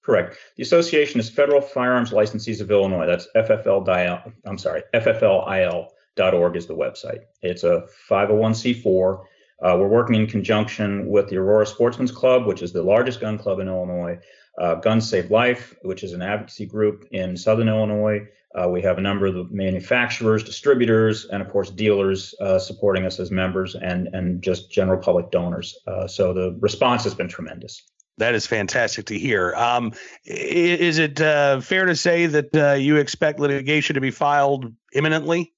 Correct. 0.02 0.36
The 0.56 0.62
association 0.62 1.18
is 1.18 1.30
Federal 1.30 1.62
Firearms 1.62 2.10
Licensees 2.10 2.60
of 2.60 2.70
Illinois. 2.70 3.06
That's 3.06 3.26
FFL. 3.34 4.32
I'm 4.44 4.58
sorry, 4.58 4.82
FFLIL 4.92 5.88
org 6.18 6.56
is 6.56 6.66
the 6.66 6.76
website. 6.76 7.20
It's 7.42 7.64
a 7.64 7.86
501c4. 8.10 9.24
Uh, 9.62 9.76
we're 9.78 9.88
working 9.88 10.16
in 10.16 10.26
conjunction 10.26 11.06
with 11.06 11.28
the 11.28 11.36
Aurora 11.36 11.66
Sportsman's 11.66 12.10
Club, 12.10 12.46
which 12.46 12.62
is 12.62 12.72
the 12.72 12.82
largest 12.82 13.20
gun 13.20 13.38
club 13.38 13.60
in 13.60 13.68
Illinois, 13.68 14.18
uh, 14.58 14.76
Guns 14.76 15.08
Save 15.08 15.30
Life, 15.30 15.74
which 15.82 16.02
is 16.02 16.12
an 16.12 16.22
advocacy 16.22 16.66
group 16.66 17.06
in 17.12 17.36
Southern 17.36 17.68
Illinois. 17.68 18.26
Uh, 18.54 18.68
we 18.68 18.80
have 18.82 18.98
a 18.98 19.00
number 19.00 19.26
of 19.26 19.34
the 19.34 19.48
manufacturers, 19.50 20.44
distributors, 20.44 21.26
and 21.26 21.42
of 21.42 21.48
course 21.50 21.70
dealers 21.70 22.34
uh, 22.40 22.58
supporting 22.58 23.04
us 23.04 23.18
as 23.18 23.30
members, 23.30 23.74
and 23.74 24.08
and 24.12 24.42
just 24.42 24.70
general 24.70 25.00
public 25.00 25.30
donors. 25.32 25.76
Uh, 25.88 26.06
so 26.06 26.32
the 26.32 26.56
response 26.60 27.02
has 27.02 27.14
been 27.14 27.28
tremendous. 27.28 27.82
That 28.18 28.36
is 28.36 28.46
fantastic 28.46 29.06
to 29.06 29.18
hear. 29.18 29.54
Um, 29.56 29.92
is 30.24 30.98
it 30.98 31.20
uh, 31.20 31.60
fair 31.60 31.86
to 31.86 31.96
say 31.96 32.26
that 32.26 32.80
you 32.80 32.96
expect 32.96 33.40
litigation 33.40 33.94
to 33.94 34.00
be 34.00 34.12
filed 34.12 34.72
imminently? 34.92 35.52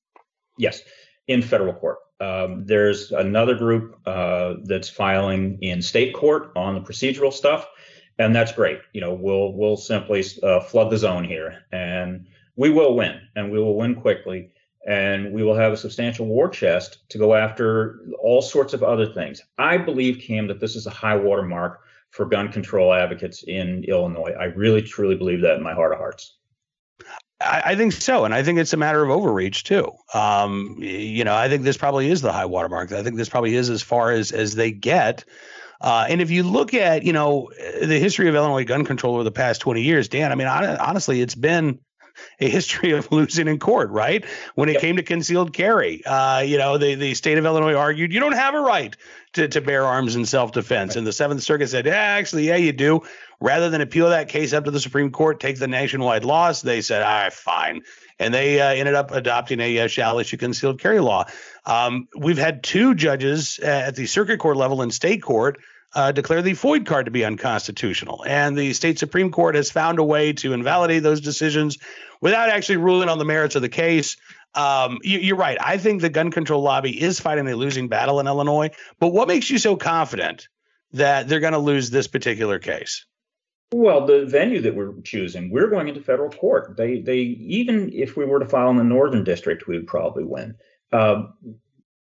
Yes, 0.57 0.81
in 1.29 1.43
federal 1.43 1.75
court. 1.75 1.99
Um, 2.21 2.65
there's 2.65 3.13
another 3.13 3.55
group 3.55 3.99
uh, 4.07 4.55
that's 4.65 4.89
filing 4.89 5.59
in 5.63 5.83
state 5.83 6.15
court 6.15 6.53
on 6.57 6.75
the 6.75 6.81
procedural 6.81 7.33
stuff, 7.33 7.67
and 8.19 8.35
that's 8.35 8.53
great. 8.53 8.79
You 8.93 9.01
know, 9.03 9.15
we'll 9.15 9.53
we'll 9.53 9.77
simply 9.77 10.25
uh, 10.43 10.61
flood 10.61 10.91
the 10.91 10.99
zone 10.99 11.25
here, 11.25 11.65
and 11.73 12.27
we 12.57 12.71
will 12.71 12.97
win, 12.97 13.21
and 13.35 13.51
we 13.51 13.59
will 13.59 13.77
win 13.77 13.95
quickly, 13.95 14.51
and 14.87 15.33
we 15.33 15.43
will 15.43 15.55
have 15.55 15.73
a 15.73 15.77
substantial 15.77 16.27
war 16.27 16.49
chest 16.49 17.09
to 17.11 17.19
go 17.19 17.35
after 17.35 18.01
all 18.19 18.41
sorts 18.41 18.73
of 18.73 18.83
other 18.83 19.13
things. 19.13 19.43
I 19.59 19.77
believe, 19.77 20.23
Cam, 20.23 20.47
that 20.47 20.61
this 20.61 20.75
is 20.75 20.87
a 20.87 20.91
high 20.91 21.17
water 21.17 21.43
mark 21.43 21.81
for 22.11 22.25
gun 22.25 22.51
control 22.51 22.95
advocates 22.95 23.43
in 23.43 23.85
Illinois. 23.85 24.33
I 24.39 24.45
really, 24.45 24.81
truly 24.81 25.17
believe 25.17 25.43
that 25.43 25.59
in 25.59 25.63
my 25.63 25.75
heart 25.75 25.93
of 25.93 25.99
hearts. 25.99 26.39
I, 27.41 27.63
I, 27.67 27.77
think 27.77 27.93
so, 27.93 28.25
and 28.25 28.33
I 28.33 28.43
think 28.43 28.59
it's 28.59 28.73
a 28.73 28.79
matter 28.79 29.03
of 29.03 29.11
overreach 29.11 29.65
too. 29.65 29.93
Um, 30.15 30.77
you 30.79 31.25
know, 31.25 31.35
I 31.35 31.49
think 31.49 31.63
this 31.63 31.77
probably 31.77 32.11
is 32.11 32.23
the 32.23 32.33
high 32.33 32.47
watermark. 32.47 32.93
I 32.93 33.03
think 33.03 33.17
this 33.17 33.29
probably 33.29 33.55
is 33.55 33.69
as 33.69 33.83
far 33.83 34.11
as 34.13 34.33
as 34.33 34.55
they 34.55 34.73
get. 34.73 35.25
Uh, 35.81 36.07
and 36.09 36.23
if 36.23 36.31
you 36.31 36.43
look 36.43 36.73
at 36.73 37.03
you 37.03 37.13
know 37.13 37.51
the 37.83 37.99
history 37.99 38.29
of 38.29 38.35
Illinois 38.35 38.65
gun 38.65 38.85
control 38.85 39.15
over 39.15 39.25
the 39.25 39.31
past 39.31 39.61
20 39.61 39.83
years, 39.83 40.09
Dan, 40.09 40.33
I 40.33 40.35
mean, 40.35 40.47
honestly, 40.47 41.21
it's 41.21 41.35
been 41.35 41.79
a 42.41 42.49
history 42.49 42.93
of 42.93 43.11
losing 43.13 43.49
in 43.49 43.59
court, 43.59 43.91
right? 43.91 44.25
When 44.55 44.69
it 44.69 44.75
yep. 44.75 44.83
came 44.83 44.97
to 44.97 45.03
concealed 45.03 45.53
carry, 45.53 46.05
uh, 46.05 46.41
you 46.41 46.59
know, 46.59 46.79
the, 46.79 46.95
the 46.95 47.15
state 47.15 47.39
of 47.39 47.45
Illinois 47.45 47.75
argued 47.75 48.13
you 48.13 48.21
don't 48.21 48.33
have 48.33 48.55
a 48.55 48.61
right 48.61 48.97
to, 49.35 49.49
to 49.49 49.61
bear 49.61 49.85
arms 49.85 50.17
in 50.17 50.25
self 50.27 50.53
defense. 50.53 50.91
Right. 50.91 50.97
And 50.97 51.07
the 51.07 51.13
Seventh 51.13 51.43
Circuit 51.43 51.69
said, 51.69 51.87
yeah, 51.87 51.95
actually, 51.95 52.49
yeah, 52.49 52.57
you 52.57 52.73
do. 52.73 53.03
Rather 53.41 53.69
than 53.69 53.81
appeal 53.81 54.09
that 54.11 54.29
case 54.29 54.53
up 54.53 54.65
to 54.65 54.71
the 54.71 54.81
Supreme 54.81 55.11
Court, 55.11 55.41
take 55.41 55.59
the 55.59 55.69
nationwide 55.69 56.25
loss, 56.25 56.63
they 56.63 56.81
said, 56.81 57.03
all 57.03 57.09
right, 57.09 57.33
fine. 57.33 57.83
And 58.19 58.33
they 58.33 58.61
uh, 58.61 58.69
ended 58.69 58.95
up 58.95 59.11
adopting 59.11 59.61
a 59.61 59.81
uh, 59.81 59.87
shall 59.89 60.19
issue 60.19 60.39
concealed 60.39 60.81
carry 60.81 61.01
law. 61.01 61.27
Um, 61.67 62.09
we've 62.17 62.39
had 62.39 62.63
two 62.63 62.95
judges 62.95 63.59
at 63.59 63.95
the 63.95 64.07
circuit 64.07 64.39
court 64.39 64.57
level 64.57 64.81
and 64.81 64.93
state 64.93 65.23
court 65.23 65.59
uh, 65.95 66.13
declare 66.13 66.43
the 66.43 66.53
FOID 66.53 66.87
card 66.87 67.07
to 67.07 67.11
be 67.11 67.25
unconstitutional. 67.25 68.25
And 68.27 68.57
the 68.57 68.73
state 68.73 68.99
Supreme 68.99 69.31
Court 69.31 69.55
has 69.55 69.71
found 69.71 69.99
a 69.99 70.05
way 70.05 70.33
to 70.35 70.53
invalidate 70.53 71.03
those 71.03 71.21
decisions 71.21 71.79
without 72.21 72.49
actually 72.49 72.79
ruling 72.79 73.09
on 73.09 73.19
the 73.19 73.25
merits 73.25 73.57
of 73.57 73.63
the 73.63 73.69
case. 73.69 74.17
Um, 74.55 74.99
you, 75.03 75.35
are 75.35 75.39
right. 75.39 75.59
I 75.61 75.77
think 75.79 76.01
the 76.01 76.09
gun 76.09 76.31
control 76.31 76.63
lobby 76.63 77.01
is 77.01 77.21
fighting 77.21 77.47
a 77.49 77.55
losing 77.55 77.89
battle 77.89 78.21
in 78.21 78.27
Illinois. 78.27 78.71
But 78.99 79.09
what 79.09 79.29
makes 79.29 79.51
you 79.51 79.59
so 79.59 79.77
confident 79.77 80.49
that 80.93 81.29
they're 81.29 81.41
going 81.41 81.53
to 81.53 81.59
lose 81.59 81.91
this 81.91 82.07
particular 82.07 82.59
case? 82.59 83.05
Well, 83.73 84.07
the 84.07 84.25
venue 84.27 84.61
that 84.63 84.77
we're 84.77 85.01
choosing, 85.03 85.51
we're 85.51 85.69
going 85.69 85.89
into 85.89 86.01
federal 86.01 86.31
court. 86.31 86.77
They, 86.77 87.01
they 87.01 87.19
even 87.19 87.91
if 87.93 88.17
we 88.17 88.25
were 88.25 88.39
to 88.39 88.47
file 88.47 88.71
in 88.71 88.77
the 88.77 88.85
Northern 88.85 89.25
District, 89.25 89.67
we 89.67 89.77
would 89.77 89.89
probably 89.89 90.25
win. 90.25 90.55
Uh, 90.93 91.25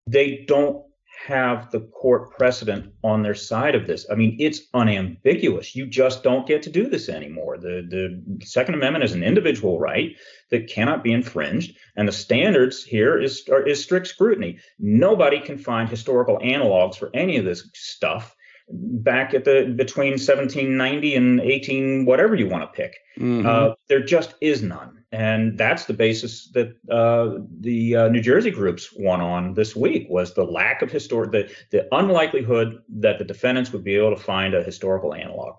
they 0.06 0.44
don't 0.48 0.85
have 1.28 1.72
the 1.72 1.82
court 1.82 2.32
precedent 2.32 2.94
on 3.04 3.24
their 3.24 3.36
side 3.36 3.76
of 3.76 3.88
this. 3.88 4.06
I 4.12 4.16
mean, 4.16 4.38
it's 4.40 4.62
unambiguous. 4.74 5.76
You 5.76 5.86
just 5.86 6.24
don't 6.24 6.48
get 6.48 6.64
to 6.64 6.70
do 6.70 6.88
this 6.90 7.10
anymore. 7.10 7.58
The 7.58 7.86
the 7.88 8.46
Second 8.46 8.76
Amendment 8.76 9.04
is 9.04 9.14
an 9.14 9.24
individual 9.24 9.80
right 9.80 10.16
that 10.52 10.68
cannot 10.68 11.04
be 11.04 11.12
infringed, 11.12 11.78
and 11.96 12.08
the 12.08 12.12
standards 12.12 12.84
here 12.84 13.20
is 13.20 13.48
is 13.66 13.84
strict 13.84 14.08
scrutiny. 14.08 14.60
Nobody 14.80 15.40
can 15.40 15.58
find 15.58 15.90
historical 15.90 16.40
analogs 16.40 16.96
for 16.96 17.10
any 17.14 17.38
of 17.38 17.46
this 17.46 17.70
stuff 17.74 18.36
back 18.68 19.34
at 19.34 19.46
the 19.46 19.74
between 19.76 20.14
1790 20.14 21.16
and 21.16 21.40
18 21.40 22.06
whatever 22.06 22.34
you 22.34 22.48
want 22.48 22.64
to 22.64 22.68
pick 22.68 22.98
mm-hmm. 23.18 23.46
uh, 23.46 23.74
there 23.88 24.04
just 24.04 24.34
is 24.42 24.64
none 24.64 25.04
and 25.12 25.58
that's 25.58 25.86
the 25.86 25.94
basis 25.94 26.50
that 26.54 26.76
uh, 26.90 27.40
the 27.60 27.96
uh, 27.96 28.08
new 28.08 28.22
jersey 28.22 28.50
groups 28.50 28.92
won 28.98 29.22
on 29.22 29.54
this 29.54 29.76
week 29.76 30.08
was 30.10 30.34
the 30.34 30.44
lack 30.44 30.82
of 30.82 30.92
historic 30.92 31.32
the, 31.32 31.50
the 31.70 31.88
unlikelihood 31.96 32.82
that 32.90 33.20
the 33.20 33.26
defendants 33.26 33.72
would 33.72 33.84
be 33.84 33.96
able 33.96 34.16
to 34.16 34.22
find 34.22 34.56
a 34.56 34.64
historical 34.64 35.14
analog 35.14 35.56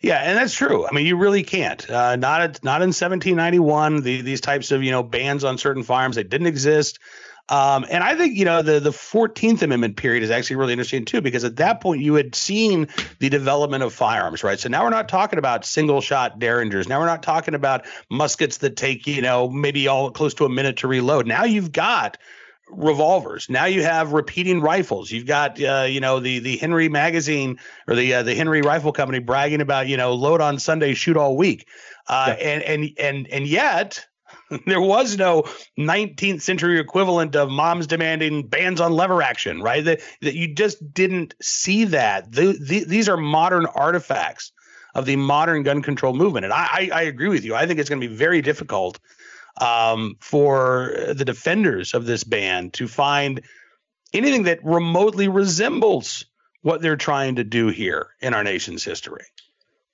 yeah, 0.00 0.18
and 0.18 0.36
that's 0.36 0.52
true. 0.52 0.86
I 0.86 0.92
mean, 0.92 1.06
you 1.06 1.16
really 1.16 1.42
can't. 1.42 1.88
Uh, 1.88 2.16
not 2.16 2.42
at, 2.42 2.62
not 2.62 2.82
in 2.82 2.88
1791. 2.88 4.02
The, 4.02 4.20
these 4.20 4.42
types 4.42 4.70
of 4.70 4.82
you 4.82 4.90
know 4.90 5.02
bans 5.02 5.44
on 5.44 5.56
certain 5.56 5.82
farms 5.82 6.16
they 6.16 6.22
didn't 6.22 6.46
exist. 6.46 6.98
Um, 7.50 7.84
and 7.90 8.02
I 8.02 8.16
think 8.16 8.36
you 8.36 8.46
know 8.46 8.62
the 8.62 8.80
the 8.80 8.92
Fourteenth 8.92 9.62
Amendment 9.62 9.96
period 9.96 10.22
is 10.22 10.30
actually 10.30 10.56
really 10.56 10.72
interesting 10.72 11.04
too 11.04 11.20
because 11.20 11.44
at 11.44 11.56
that 11.56 11.82
point 11.82 12.00
you 12.00 12.14
had 12.14 12.34
seen 12.34 12.88
the 13.18 13.28
development 13.28 13.82
of 13.82 13.92
firearms, 13.92 14.42
right? 14.42 14.58
So 14.58 14.70
now 14.70 14.82
we're 14.82 14.90
not 14.90 15.10
talking 15.10 15.38
about 15.38 15.66
single 15.66 16.00
shot 16.00 16.38
derringers. 16.38 16.88
Now 16.88 17.00
we're 17.00 17.06
not 17.06 17.22
talking 17.22 17.54
about 17.54 17.84
muskets 18.10 18.58
that 18.58 18.76
take 18.76 19.06
you 19.06 19.20
know 19.20 19.50
maybe 19.50 19.88
all 19.88 20.10
close 20.10 20.32
to 20.34 20.46
a 20.46 20.48
minute 20.48 20.78
to 20.78 20.88
reload. 20.88 21.26
Now 21.26 21.44
you've 21.44 21.70
got 21.70 22.16
revolvers. 22.70 23.50
Now 23.50 23.66
you 23.66 23.82
have 23.82 24.12
repeating 24.12 24.62
rifles. 24.62 25.10
You've 25.10 25.26
got 25.26 25.62
uh, 25.62 25.86
you 25.86 26.00
know 26.00 26.20
the 26.20 26.38
the 26.38 26.56
Henry 26.56 26.88
magazine 26.88 27.58
or 27.86 27.94
the 27.94 28.14
uh, 28.14 28.22
the 28.22 28.34
Henry 28.34 28.62
Rifle 28.62 28.92
Company 28.92 29.18
bragging 29.18 29.60
about 29.60 29.86
you 29.86 29.98
know 29.98 30.14
load 30.14 30.40
on 30.40 30.58
Sunday, 30.58 30.94
shoot 30.94 31.18
all 31.18 31.36
week. 31.36 31.68
Uh, 32.06 32.34
yeah. 32.38 32.44
and 32.44 32.62
and 32.62 32.90
and 32.98 33.28
and 33.28 33.46
yet 33.46 34.06
there 34.66 34.80
was 34.80 35.16
no 35.16 35.42
19th 35.78 36.42
century 36.42 36.78
equivalent 36.78 37.36
of 37.36 37.50
moms 37.50 37.86
demanding 37.86 38.46
bans 38.46 38.80
on 38.80 38.92
lever 38.92 39.22
action, 39.22 39.62
right? 39.62 39.84
That, 39.84 40.00
that 40.22 40.34
you 40.34 40.54
just 40.54 40.92
didn't 40.92 41.34
see 41.40 41.84
that. 41.84 42.30
The, 42.30 42.58
the, 42.60 42.84
these 42.84 43.08
are 43.08 43.16
modern 43.16 43.66
artifacts 43.66 44.52
of 44.94 45.06
the 45.06 45.16
modern 45.16 45.62
gun 45.62 45.82
control 45.82 46.14
movement. 46.14 46.44
And 46.44 46.52
I, 46.52 46.68
I, 46.70 46.90
I 46.92 47.02
agree 47.02 47.28
with 47.28 47.44
you. 47.44 47.54
I 47.54 47.66
think 47.66 47.80
it's 47.80 47.88
going 47.88 48.00
to 48.00 48.08
be 48.08 48.14
very 48.14 48.42
difficult 48.42 49.00
um, 49.60 50.16
for 50.20 50.94
the 51.14 51.24
defenders 51.24 51.94
of 51.94 52.06
this 52.06 52.24
ban 52.24 52.70
to 52.72 52.88
find 52.88 53.42
anything 54.12 54.44
that 54.44 54.64
remotely 54.64 55.28
resembles 55.28 56.26
what 56.62 56.80
they're 56.80 56.96
trying 56.96 57.36
to 57.36 57.44
do 57.44 57.68
here 57.68 58.08
in 58.20 58.34
our 58.34 58.44
nation's 58.44 58.84
history. 58.84 59.24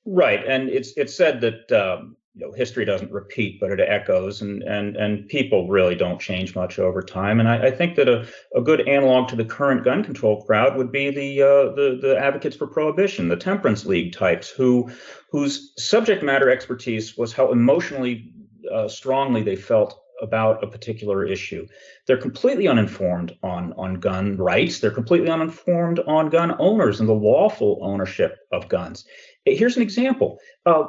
Right, 0.07 0.45
and 0.47 0.69
it's 0.71 0.93
it's 0.97 1.15
said 1.15 1.43
that 1.43 1.71
um, 1.73 2.17
you 2.35 2.47
know 2.47 2.53
history 2.53 2.85
doesn't 2.85 3.11
repeat 3.11 3.59
but 3.61 3.71
it 3.71 3.81
echoes 3.81 4.41
and 4.41 4.63
and 4.63 4.97
and 4.97 5.29
people 5.29 5.69
really 5.69 5.95
don't 5.95 6.21
change 6.21 6.55
much 6.55 6.79
over 6.79 7.03
time 7.03 7.41
and 7.41 7.49
i, 7.49 7.67
I 7.67 7.71
think 7.71 7.97
that 7.97 8.09
a, 8.09 8.27
a 8.55 8.61
good 8.61 8.87
analog 8.89 9.29
to 9.29 9.37
the 9.37 9.45
current 9.45 9.85
gun 9.85 10.05
control 10.05 10.45
crowd 10.45 10.77
would 10.77 10.93
be 10.93 11.11
the 11.11 11.43
uh, 11.43 11.75
the 11.75 11.99
the 12.01 12.17
advocates 12.19 12.57
for 12.57 12.67
prohibition 12.67 13.29
the 13.29 13.37
temperance 13.37 13.85
league 13.85 14.13
types 14.13 14.49
who 14.49 14.91
whose 15.31 15.73
subject 15.77 16.23
matter 16.23 16.51
expertise 16.51 17.17
was 17.17 17.33
how 17.33 17.51
emotionally 17.51 18.33
uh, 18.73 18.87
strongly 18.89 19.43
they 19.43 19.57
felt 19.57 20.01
about 20.23 20.63
a 20.63 20.67
particular 20.67 21.25
issue. 21.25 21.67
They're 22.07 22.19
completely 22.19 22.69
uninformed 22.69 23.37
on, 23.43 23.73
on 23.79 23.95
gun 23.95 24.37
rights. 24.37 24.79
They're 24.79 24.91
completely 24.91 25.31
uninformed 25.31 26.01
on 26.01 26.29
gun 26.29 26.55
owners 26.59 27.01
and 27.01 27.09
the 27.09 27.15
lawful 27.15 27.79
ownership 27.83 28.37
of 28.53 28.69
guns. 28.69 29.07
Here's 29.47 29.77
an 29.77 29.83
example. 29.83 30.39
Uh, 30.67 30.85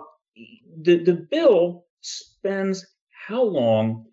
the, 0.82 1.04
the 1.04 1.14
bill 1.14 1.86
spends 2.02 2.86
how 3.28 3.44
long 3.44 4.06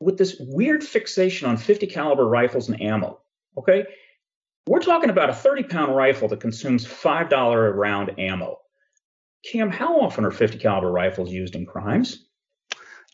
with 0.00 0.16
this 0.16 0.36
weird 0.40 0.82
fixation 0.82 1.48
on 1.48 1.56
50 1.56 1.86
caliber 1.86 2.26
rifles 2.26 2.68
and 2.68 2.80
ammo. 2.80 3.20
Okay. 3.56 3.84
We're 4.66 4.80
talking 4.80 5.10
about 5.10 5.30
a 5.30 5.34
30 5.34 5.64
pound 5.64 5.94
rifle 5.94 6.28
that 6.28 6.40
consumes 6.40 6.86
$5 6.86 7.54
a 7.54 7.72
round 7.72 8.18
ammo. 8.18 8.58
Cam, 9.44 9.70
how 9.70 10.00
often 10.00 10.24
are 10.24 10.30
50 10.30 10.58
caliber 10.58 10.90
rifles 10.90 11.30
used 11.30 11.54
in 11.54 11.66
crimes? 11.66 12.26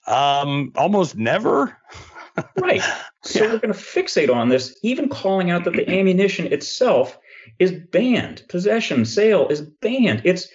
Um, 0.07 0.73
almost 0.77 1.17
never. 1.17 1.77
right. 2.57 2.83
So 3.23 3.45
yeah. 3.45 3.53
we're 3.53 3.59
going 3.59 3.75
to 3.75 3.81
fixate 3.81 4.33
on 4.33 4.49
this, 4.49 4.79
even 4.83 5.09
calling 5.09 5.51
out 5.51 5.65
that 5.65 5.75
the 5.75 5.89
ammunition 5.89 6.53
itself 6.53 7.19
is 7.59 7.73
banned. 7.73 8.43
Possession, 8.49 9.05
sale 9.05 9.49
is 9.49 9.63
banned. 9.63 10.23
It's 10.25 10.49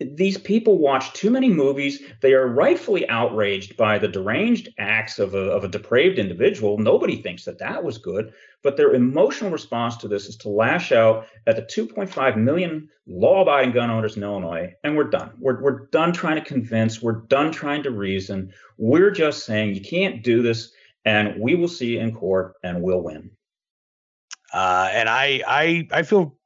these 0.00 0.38
people 0.38 0.78
watch 0.78 1.12
too 1.12 1.30
many 1.30 1.48
movies. 1.48 2.00
They 2.20 2.32
are 2.32 2.46
rightfully 2.46 3.08
outraged 3.08 3.76
by 3.76 3.98
the 3.98 4.06
deranged 4.06 4.68
acts 4.78 5.18
of 5.18 5.34
a, 5.34 5.50
of 5.50 5.64
a 5.64 5.68
depraved 5.68 6.18
individual. 6.18 6.78
Nobody 6.78 7.20
thinks 7.20 7.44
that 7.46 7.58
that 7.58 7.82
was 7.82 7.98
good, 7.98 8.32
but 8.62 8.76
their 8.76 8.94
emotional 8.94 9.50
response 9.50 9.96
to 9.98 10.08
this 10.08 10.26
is 10.26 10.36
to 10.38 10.50
lash 10.50 10.92
out 10.92 11.26
at 11.48 11.56
the 11.56 11.62
2.5 11.62 12.36
million 12.36 12.88
law 13.08 13.42
abiding 13.42 13.72
gun 13.72 13.90
owners 13.90 14.16
in 14.16 14.22
Illinois. 14.22 14.72
And 14.84 14.96
we're 14.96 15.10
done. 15.10 15.32
We're, 15.40 15.60
we're 15.60 15.86
done 15.86 16.12
trying 16.12 16.36
to 16.36 16.48
convince. 16.48 17.02
We're 17.02 17.22
done 17.22 17.50
trying 17.50 17.82
to 17.82 17.90
reason. 17.90 18.52
We're 18.76 19.10
just 19.10 19.44
saying 19.46 19.74
you 19.74 19.80
can't 19.80 20.22
do 20.22 20.42
this, 20.42 20.70
and 21.04 21.40
we 21.40 21.56
will 21.56 21.68
see 21.68 21.98
in 21.98 22.14
court 22.14 22.54
and 22.62 22.82
we'll 22.82 23.02
win. 23.02 23.32
Uh, 24.54 24.90
and 24.92 25.08
I, 25.08 25.42
I, 25.46 25.88
I 25.90 26.02
feel 26.04 26.37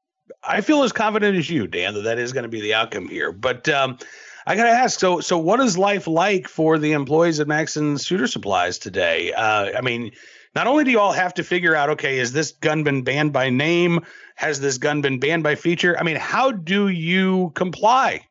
I 0.43 0.61
feel 0.61 0.83
as 0.83 0.93
confident 0.93 1.37
as 1.37 1.49
you, 1.49 1.67
Dan, 1.67 1.95
that 1.95 2.03
that 2.03 2.19
is 2.19 2.33
going 2.33 2.45
to 2.45 2.49
be 2.49 2.61
the 2.61 2.75
outcome 2.75 3.09
here. 3.09 3.33
But 3.33 3.69
um, 3.69 3.99
I 4.47 4.57
got 4.57 4.65
to 4.65 4.71
ask, 4.71 4.99
so 4.99 5.21
so 5.21 5.39
what 5.39 5.61
is 5.61 5.79
life 5.79 6.07
like 6.07 6.49
for 6.49 6.79
the 6.79 6.93
employees 6.93 7.41
at 7.41 7.49
Maxon 7.49 7.97
Shooter 7.99 8.27
Supplies 8.27 8.79
today? 8.79 9.33
Uh, 9.33 9.71
I 9.77 9.81
mean, 9.81 10.13
not 10.55 10.67
only 10.67 10.85
do 10.85 10.91
you 10.91 11.01
all 11.01 11.13
have 11.13 11.35
to 11.35 11.45
figure 11.45 11.75
out, 11.75 11.91
okay, 11.91 12.19
is 12.19 12.33
this 12.33 12.53
gun 12.53 12.83
been 12.83 13.03
banned 13.03 13.33
by 13.33 13.51
name? 13.51 14.01
Has 14.35 14.61
this 14.61 14.79
gun 14.79 15.01
been 15.01 15.19
banned 15.19 15.43
by 15.43 15.55
feature? 15.55 15.99
I 15.99 16.03
mean, 16.03 16.17
how 16.17 16.51
do 16.51 16.89
you 16.89 17.53
comply 17.55 18.27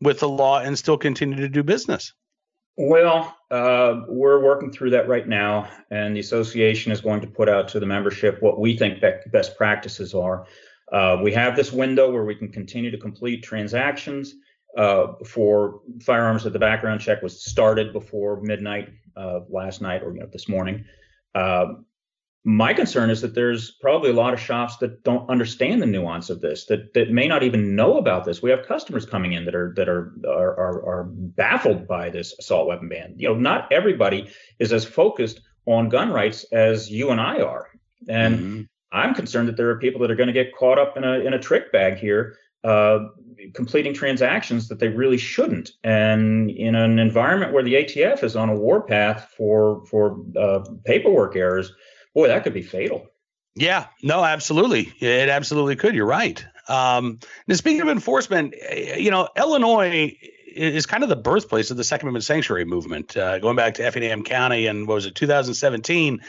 with 0.00 0.20
the 0.20 0.28
law 0.28 0.60
and 0.60 0.78
still 0.78 0.98
continue 0.98 1.36
to 1.36 1.48
do 1.48 1.62
business? 1.62 2.12
Well, 2.76 3.36
uh, 3.50 4.02
we're 4.08 4.42
working 4.42 4.72
through 4.72 4.90
that 4.90 5.06
right 5.06 5.28
now, 5.28 5.68
and 5.90 6.16
the 6.16 6.20
association 6.20 6.92
is 6.92 7.02
going 7.02 7.20
to 7.20 7.26
put 7.26 7.48
out 7.48 7.68
to 7.68 7.80
the 7.80 7.84
membership 7.84 8.40
what 8.40 8.58
we 8.58 8.76
think 8.76 9.02
best 9.30 9.56
practices 9.56 10.14
are. 10.14 10.46
Uh, 10.92 11.18
we 11.22 11.32
have 11.32 11.56
this 11.56 11.72
window 11.72 12.10
where 12.10 12.24
we 12.24 12.34
can 12.34 12.50
continue 12.50 12.90
to 12.90 12.98
complete 12.98 13.42
transactions 13.42 14.34
uh, 14.76 15.08
for 15.26 15.80
firearms 16.02 16.44
that 16.44 16.52
the 16.52 16.58
background 16.58 17.00
check 17.00 17.22
was 17.22 17.42
started 17.42 17.92
before 17.92 18.40
midnight 18.40 18.88
uh, 19.16 19.40
last 19.48 19.80
night 19.80 20.02
or 20.02 20.12
you 20.12 20.20
know, 20.20 20.28
this 20.32 20.48
morning. 20.48 20.84
Uh, 21.34 21.66
my 22.44 22.72
concern 22.72 23.10
is 23.10 23.20
that 23.20 23.34
there's 23.34 23.72
probably 23.82 24.10
a 24.10 24.14
lot 24.14 24.32
of 24.32 24.40
shops 24.40 24.78
that 24.78 25.02
don't 25.02 25.28
understand 25.28 25.82
the 25.82 25.86
nuance 25.86 26.30
of 26.30 26.40
this, 26.40 26.64
that 26.66 26.94
that 26.94 27.10
may 27.10 27.28
not 27.28 27.42
even 27.42 27.76
know 27.76 27.98
about 27.98 28.24
this. 28.24 28.40
We 28.40 28.50
have 28.50 28.66
customers 28.66 29.04
coming 29.04 29.34
in 29.34 29.44
that 29.44 29.54
are 29.54 29.74
that 29.76 29.88
are 29.88 30.14
are, 30.26 30.58
are, 30.58 30.86
are 30.86 31.04
baffled 31.04 31.86
by 31.86 32.08
this 32.08 32.34
assault 32.38 32.66
weapon 32.66 32.88
ban. 32.88 33.14
You 33.18 33.28
know, 33.28 33.34
not 33.34 33.70
everybody 33.70 34.30
is 34.58 34.72
as 34.72 34.86
focused 34.86 35.42
on 35.66 35.90
gun 35.90 36.10
rights 36.10 36.44
as 36.44 36.90
you 36.90 37.10
and 37.10 37.20
I 37.20 37.42
are, 37.42 37.68
and 38.08 38.38
mm-hmm. 38.38 38.62
I'm 38.92 39.14
concerned 39.14 39.48
that 39.48 39.56
there 39.56 39.70
are 39.70 39.78
people 39.78 40.00
that 40.00 40.10
are 40.10 40.16
going 40.16 40.28
to 40.28 40.32
get 40.32 40.54
caught 40.54 40.78
up 40.78 40.96
in 40.96 41.04
a 41.04 41.20
in 41.20 41.32
a 41.32 41.38
trick 41.38 41.72
bag 41.72 41.96
here, 41.96 42.36
uh, 42.64 43.00
completing 43.54 43.94
transactions 43.94 44.68
that 44.68 44.78
they 44.78 44.88
really 44.88 45.18
shouldn't. 45.18 45.70
And 45.84 46.50
in 46.50 46.74
an 46.74 46.98
environment 46.98 47.52
where 47.52 47.62
the 47.62 47.74
ATF 47.74 48.24
is 48.24 48.36
on 48.36 48.48
a 48.48 48.54
warpath 48.54 49.32
for 49.36 49.84
for 49.86 50.20
uh, 50.38 50.64
paperwork 50.84 51.36
errors, 51.36 51.72
boy, 52.14 52.28
that 52.28 52.42
could 52.42 52.54
be 52.54 52.62
fatal. 52.62 53.06
Yeah, 53.56 53.86
no, 54.02 54.24
absolutely, 54.24 54.92
it 55.00 55.28
absolutely 55.28 55.76
could. 55.76 55.94
You're 55.94 56.06
right. 56.06 56.44
Um, 56.68 57.18
now, 57.48 57.56
speaking 57.56 57.80
of 57.80 57.88
enforcement, 57.88 58.54
you 58.96 59.10
know, 59.10 59.28
Illinois 59.36 60.16
is 60.54 60.86
kind 60.86 61.02
of 61.02 61.08
the 61.08 61.16
birthplace 61.16 61.70
of 61.70 61.76
the 61.76 61.84
Second 61.84 62.06
Amendment 62.06 62.24
sanctuary 62.24 62.64
movement, 62.64 63.16
uh, 63.16 63.38
going 63.38 63.56
back 63.56 63.74
to 63.74 63.84
Effingham 63.84 64.22
County 64.22 64.66
and 64.66 64.86
what 64.86 64.94
was 64.94 65.06
it, 65.06 65.14
2017 65.14 66.20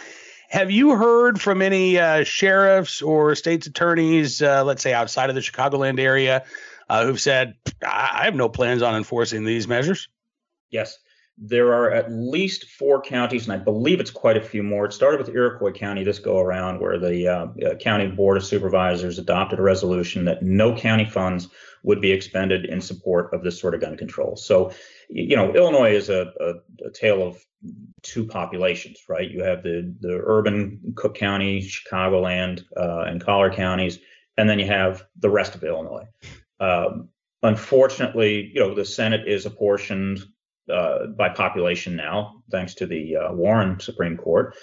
have 0.51 0.69
you 0.69 0.95
heard 0.97 1.39
from 1.39 1.61
any 1.61 1.97
uh, 1.97 2.25
sheriffs 2.25 3.01
or 3.01 3.35
state's 3.35 3.67
attorneys, 3.67 4.41
uh, 4.41 4.65
let's 4.65 4.83
say 4.83 4.91
outside 4.93 5.29
of 5.29 5.35
the 5.35 5.41
Chicagoland 5.41 5.97
area, 5.97 6.43
uh, 6.89 7.05
who've 7.05 7.21
said, 7.21 7.55
I-, 7.81 8.09
I 8.13 8.25
have 8.25 8.35
no 8.35 8.49
plans 8.49 8.81
on 8.81 8.93
enforcing 8.93 9.45
these 9.45 9.65
measures? 9.65 10.09
Yes. 10.69 10.97
There 11.37 11.73
are 11.73 11.91
at 11.91 12.11
least 12.11 12.65
four 12.65 13.01
counties, 13.01 13.47
and 13.47 13.53
I 13.53 13.63
believe 13.63 13.99
it's 13.99 14.11
quite 14.11 14.37
a 14.37 14.41
few 14.41 14.63
more. 14.63 14.85
It 14.85 14.93
started 14.93 15.19
with 15.19 15.35
Iroquois 15.35 15.71
County 15.71 16.03
this 16.03 16.19
go 16.19 16.39
around, 16.39 16.79
where 16.79 16.99
the 16.99 17.27
uh, 17.27 17.47
uh, 17.65 17.75
county 17.75 18.07
board 18.07 18.37
of 18.37 18.45
supervisors 18.45 19.17
adopted 19.17 19.59
a 19.59 19.63
resolution 19.63 20.25
that 20.25 20.43
no 20.43 20.75
county 20.75 21.05
funds 21.05 21.47
would 21.83 21.99
be 21.99 22.11
expended 22.11 22.65
in 22.65 22.79
support 22.79 23.33
of 23.33 23.43
this 23.43 23.59
sort 23.59 23.73
of 23.73 23.81
gun 23.81 23.97
control. 23.97 24.35
So, 24.35 24.71
you 25.09 25.35
know, 25.35 25.51
Illinois 25.53 25.95
is 25.95 26.09
a, 26.09 26.31
a, 26.39 26.85
a 26.85 26.91
tale 26.91 27.23
of 27.23 27.43
two 28.03 28.25
populations, 28.25 28.99
right? 29.09 29.29
You 29.29 29.43
have 29.43 29.63
the 29.63 29.95
the 29.99 30.21
urban 30.23 30.93
Cook 30.95 31.15
County, 31.15 31.61
Chicagoland, 31.61 32.63
uh, 32.77 33.05
and 33.07 33.23
Collar 33.23 33.51
counties, 33.51 33.99
and 34.37 34.49
then 34.49 34.59
you 34.59 34.67
have 34.67 35.03
the 35.17 35.29
rest 35.29 35.55
of 35.55 35.63
Illinois. 35.63 36.07
Um, 36.59 37.09
unfortunately, 37.41 38.51
you 38.53 38.59
know, 38.59 38.75
the 38.75 38.85
Senate 38.85 39.27
is 39.27 39.45
apportioned 39.45 40.23
uh, 40.71 41.07
by 41.07 41.29
population 41.29 41.95
now, 41.95 42.41
thanks 42.51 42.73
to 42.75 42.85
the 42.85 43.15
uh, 43.17 43.33
Warren 43.33 43.79
Supreme 43.79 44.17
Court. 44.17 44.55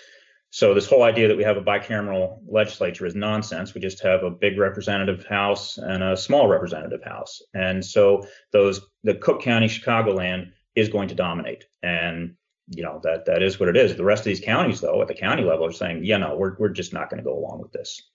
So 0.50 0.72
this 0.72 0.86
whole 0.86 1.02
idea 1.02 1.28
that 1.28 1.36
we 1.36 1.44
have 1.44 1.58
a 1.58 1.62
bicameral 1.62 2.38
legislature 2.48 3.04
is 3.04 3.14
nonsense. 3.14 3.74
We 3.74 3.82
just 3.82 4.02
have 4.02 4.22
a 4.22 4.30
big 4.30 4.58
representative 4.58 5.26
house 5.26 5.76
and 5.76 6.02
a 6.02 6.16
small 6.16 6.48
representative 6.48 7.04
house, 7.04 7.42
and 7.52 7.84
so 7.84 8.26
those 8.52 8.80
the 9.04 9.14
Cook 9.14 9.42
County, 9.42 9.66
Chicagoland 9.66 10.50
is 10.74 10.88
going 10.88 11.08
to 11.08 11.14
dominate, 11.14 11.66
and 11.82 12.34
you 12.68 12.82
know 12.82 13.00
that 13.04 13.26
that 13.26 13.42
is 13.42 13.60
what 13.60 13.68
it 13.68 13.76
is. 13.76 13.94
The 13.94 14.04
rest 14.04 14.20
of 14.20 14.26
these 14.26 14.40
counties, 14.40 14.80
though, 14.80 15.02
at 15.02 15.08
the 15.08 15.14
county 15.14 15.44
level, 15.44 15.66
are 15.66 15.72
saying, 15.72 16.04
yeah, 16.04 16.16
no, 16.16 16.34
we're 16.34 16.56
we're 16.58 16.70
just 16.70 16.94
not 16.94 17.10
going 17.10 17.22
to 17.22 17.28
go 17.28 17.36
along 17.38 17.60
with 17.60 17.72
this. 17.72 18.10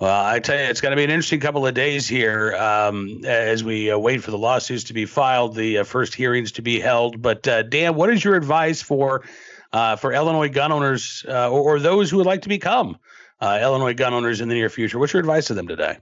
Well, 0.00 0.24
I 0.24 0.38
tell 0.38 0.56
you, 0.56 0.64
it's 0.64 0.80
going 0.80 0.92
to 0.92 0.96
be 0.96 1.04
an 1.04 1.10
interesting 1.10 1.40
couple 1.40 1.66
of 1.66 1.74
days 1.74 2.08
here 2.08 2.54
um, 2.54 3.20
as 3.26 3.62
we 3.62 3.90
uh, 3.90 3.98
wait 3.98 4.22
for 4.22 4.30
the 4.30 4.38
lawsuits 4.38 4.84
to 4.84 4.94
be 4.94 5.04
filed, 5.04 5.54
the 5.54 5.78
uh, 5.78 5.84
first 5.84 6.14
hearings 6.14 6.52
to 6.52 6.62
be 6.62 6.80
held. 6.80 7.20
But 7.20 7.46
uh, 7.46 7.64
Dan, 7.64 7.94
what 7.96 8.08
is 8.08 8.24
your 8.24 8.34
advice 8.34 8.80
for 8.80 9.24
uh, 9.74 9.96
for 9.96 10.14
Illinois 10.14 10.48
gun 10.48 10.72
owners 10.72 11.22
uh, 11.28 11.50
or, 11.50 11.76
or, 11.76 11.78
those 11.78 12.10
who 12.10 12.16
would 12.16 12.26
like 12.26 12.42
to 12.42 12.48
become 12.48 12.96
uh, 13.40 13.58
Illinois 13.60 13.92
gun 13.92 14.14
owners 14.14 14.40
in 14.40 14.48
the 14.48 14.54
near 14.54 14.70
future? 14.70 14.98
What's 14.98 15.12
your 15.12 15.20
advice 15.20 15.48
to 15.48 15.54
them 15.54 15.68
today? 15.68 15.98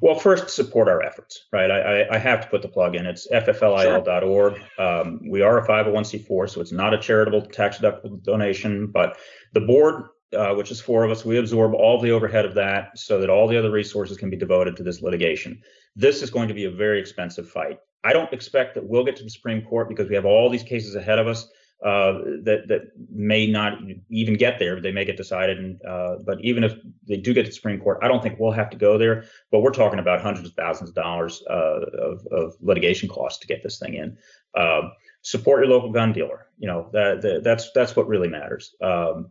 Well, 0.00 0.14
first, 0.14 0.48
support 0.48 0.88
our 0.88 1.02
efforts, 1.02 1.44
right? 1.52 1.70
I, 1.70 2.06
I 2.10 2.18
have 2.18 2.40
to 2.40 2.48
put 2.48 2.62
the 2.62 2.68
plug 2.68 2.96
in. 2.96 3.04
It's 3.04 3.28
fflil.org. 3.30 4.60
Um, 4.78 5.20
we 5.28 5.42
are 5.42 5.58
a 5.58 5.68
501c4, 5.68 6.50
so 6.50 6.60
it's 6.62 6.72
not 6.72 6.94
a 6.94 6.98
charitable 6.98 7.42
tax 7.42 7.78
deductible 7.78 8.22
donation, 8.22 8.86
but 8.86 9.18
the 9.52 9.60
board 9.60 10.04
uh, 10.34 10.54
which 10.54 10.70
is 10.70 10.80
four 10.80 11.04
of 11.04 11.10
us, 11.10 11.24
we 11.24 11.38
absorb 11.38 11.74
all 11.74 12.00
the 12.00 12.10
overhead 12.10 12.44
of 12.44 12.54
that 12.54 12.98
so 12.98 13.20
that 13.20 13.30
all 13.30 13.46
the 13.46 13.58
other 13.58 13.70
resources 13.70 14.16
can 14.16 14.30
be 14.30 14.36
devoted 14.36 14.76
to 14.76 14.82
this 14.82 15.02
litigation. 15.02 15.62
This 15.94 16.22
is 16.22 16.30
going 16.30 16.48
to 16.48 16.54
be 16.54 16.64
a 16.64 16.70
very 16.70 17.00
expensive 17.00 17.48
fight. 17.48 17.78
I 18.04 18.12
don't 18.12 18.32
expect 18.32 18.74
that 18.74 18.88
we'll 18.88 19.04
get 19.04 19.16
to 19.16 19.24
the 19.24 19.30
Supreme 19.30 19.62
Court 19.62 19.88
because 19.88 20.08
we 20.08 20.14
have 20.14 20.24
all 20.24 20.48
these 20.48 20.62
cases 20.62 20.94
ahead 20.94 21.18
of 21.18 21.26
us 21.26 21.48
uh, 21.84 22.12
that 22.44 22.64
that 22.68 22.90
may 23.10 23.46
not 23.46 23.78
even 24.08 24.34
get 24.34 24.58
there. 24.58 24.80
They 24.80 24.92
may 24.92 25.04
get 25.04 25.16
decided, 25.16 25.58
and, 25.58 25.84
uh, 25.84 26.16
but 26.24 26.38
even 26.40 26.64
if 26.64 26.74
they 27.06 27.16
do 27.16 27.34
get 27.34 27.42
to 27.42 27.50
the 27.50 27.54
Supreme 27.54 27.80
Court, 27.80 27.98
I 28.02 28.08
don't 28.08 28.22
think 28.22 28.38
we'll 28.38 28.52
have 28.52 28.70
to 28.70 28.76
go 28.76 28.96
there. 28.96 29.24
But 29.50 29.60
we're 29.60 29.72
talking 29.72 29.98
about 29.98 30.22
hundreds 30.22 30.48
of 30.48 30.54
thousands 30.54 30.90
of 30.90 30.96
dollars 30.96 31.42
uh, 31.50 31.80
of, 31.98 32.26
of, 32.32 32.54
litigation 32.60 33.08
costs 33.08 33.40
to 33.40 33.46
get 33.46 33.62
this 33.62 33.78
thing 33.78 33.94
in. 33.94 34.16
Um, 34.56 34.92
support 35.20 35.64
your 35.64 35.70
local 35.70 35.92
gun 35.92 36.12
dealer. 36.12 36.45
You 36.58 36.68
know 36.68 36.88
that, 36.92 37.22
that 37.22 37.44
that's 37.44 37.70
that's 37.72 37.94
what 37.94 38.08
really 38.08 38.28
matters. 38.28 38.74
Um, 38.82 39.30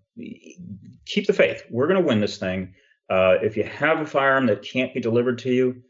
keep 1.05 1.27
the 1.27 1.33
faith. 1.33 1.63
We're 1.69 1.87
going 1.87 2.01
to 2.01 2.07
win 2.07 2.21
this 2.21 2.37
thing. 2.37 2.73
Uh, 3.09 3.37
if 3.41 3.57
you 3.57 3.63
have 3.63 3.99
a 3.99 4.05
firearm 4.05 4.47
that 4.47 4.63
can't 4.63 4.93
be 4.93 4.99
delivered 4.99 5.39
to 5.39 5.51
you, 5.51 5.81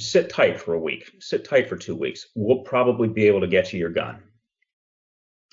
sit 0.00 0.30
tight 0.30 0.60
for 0.60 0.74
a 0.74 0.78
week. 0.78 1.10
Sit 1.20 1.44
tight 1.44 1.68
for 1.68 1.76
two 1.76 1.96
weeks. 1.96 2.26
We'll 2.34 2.60
probably 2.60 3.08
be 3.08 3.26
able 3.26 3.40
to 3.40 3.46
get 3.46 3.72
you 3.72 3.78
your 3.78 3.90
gun. 3.90 4.22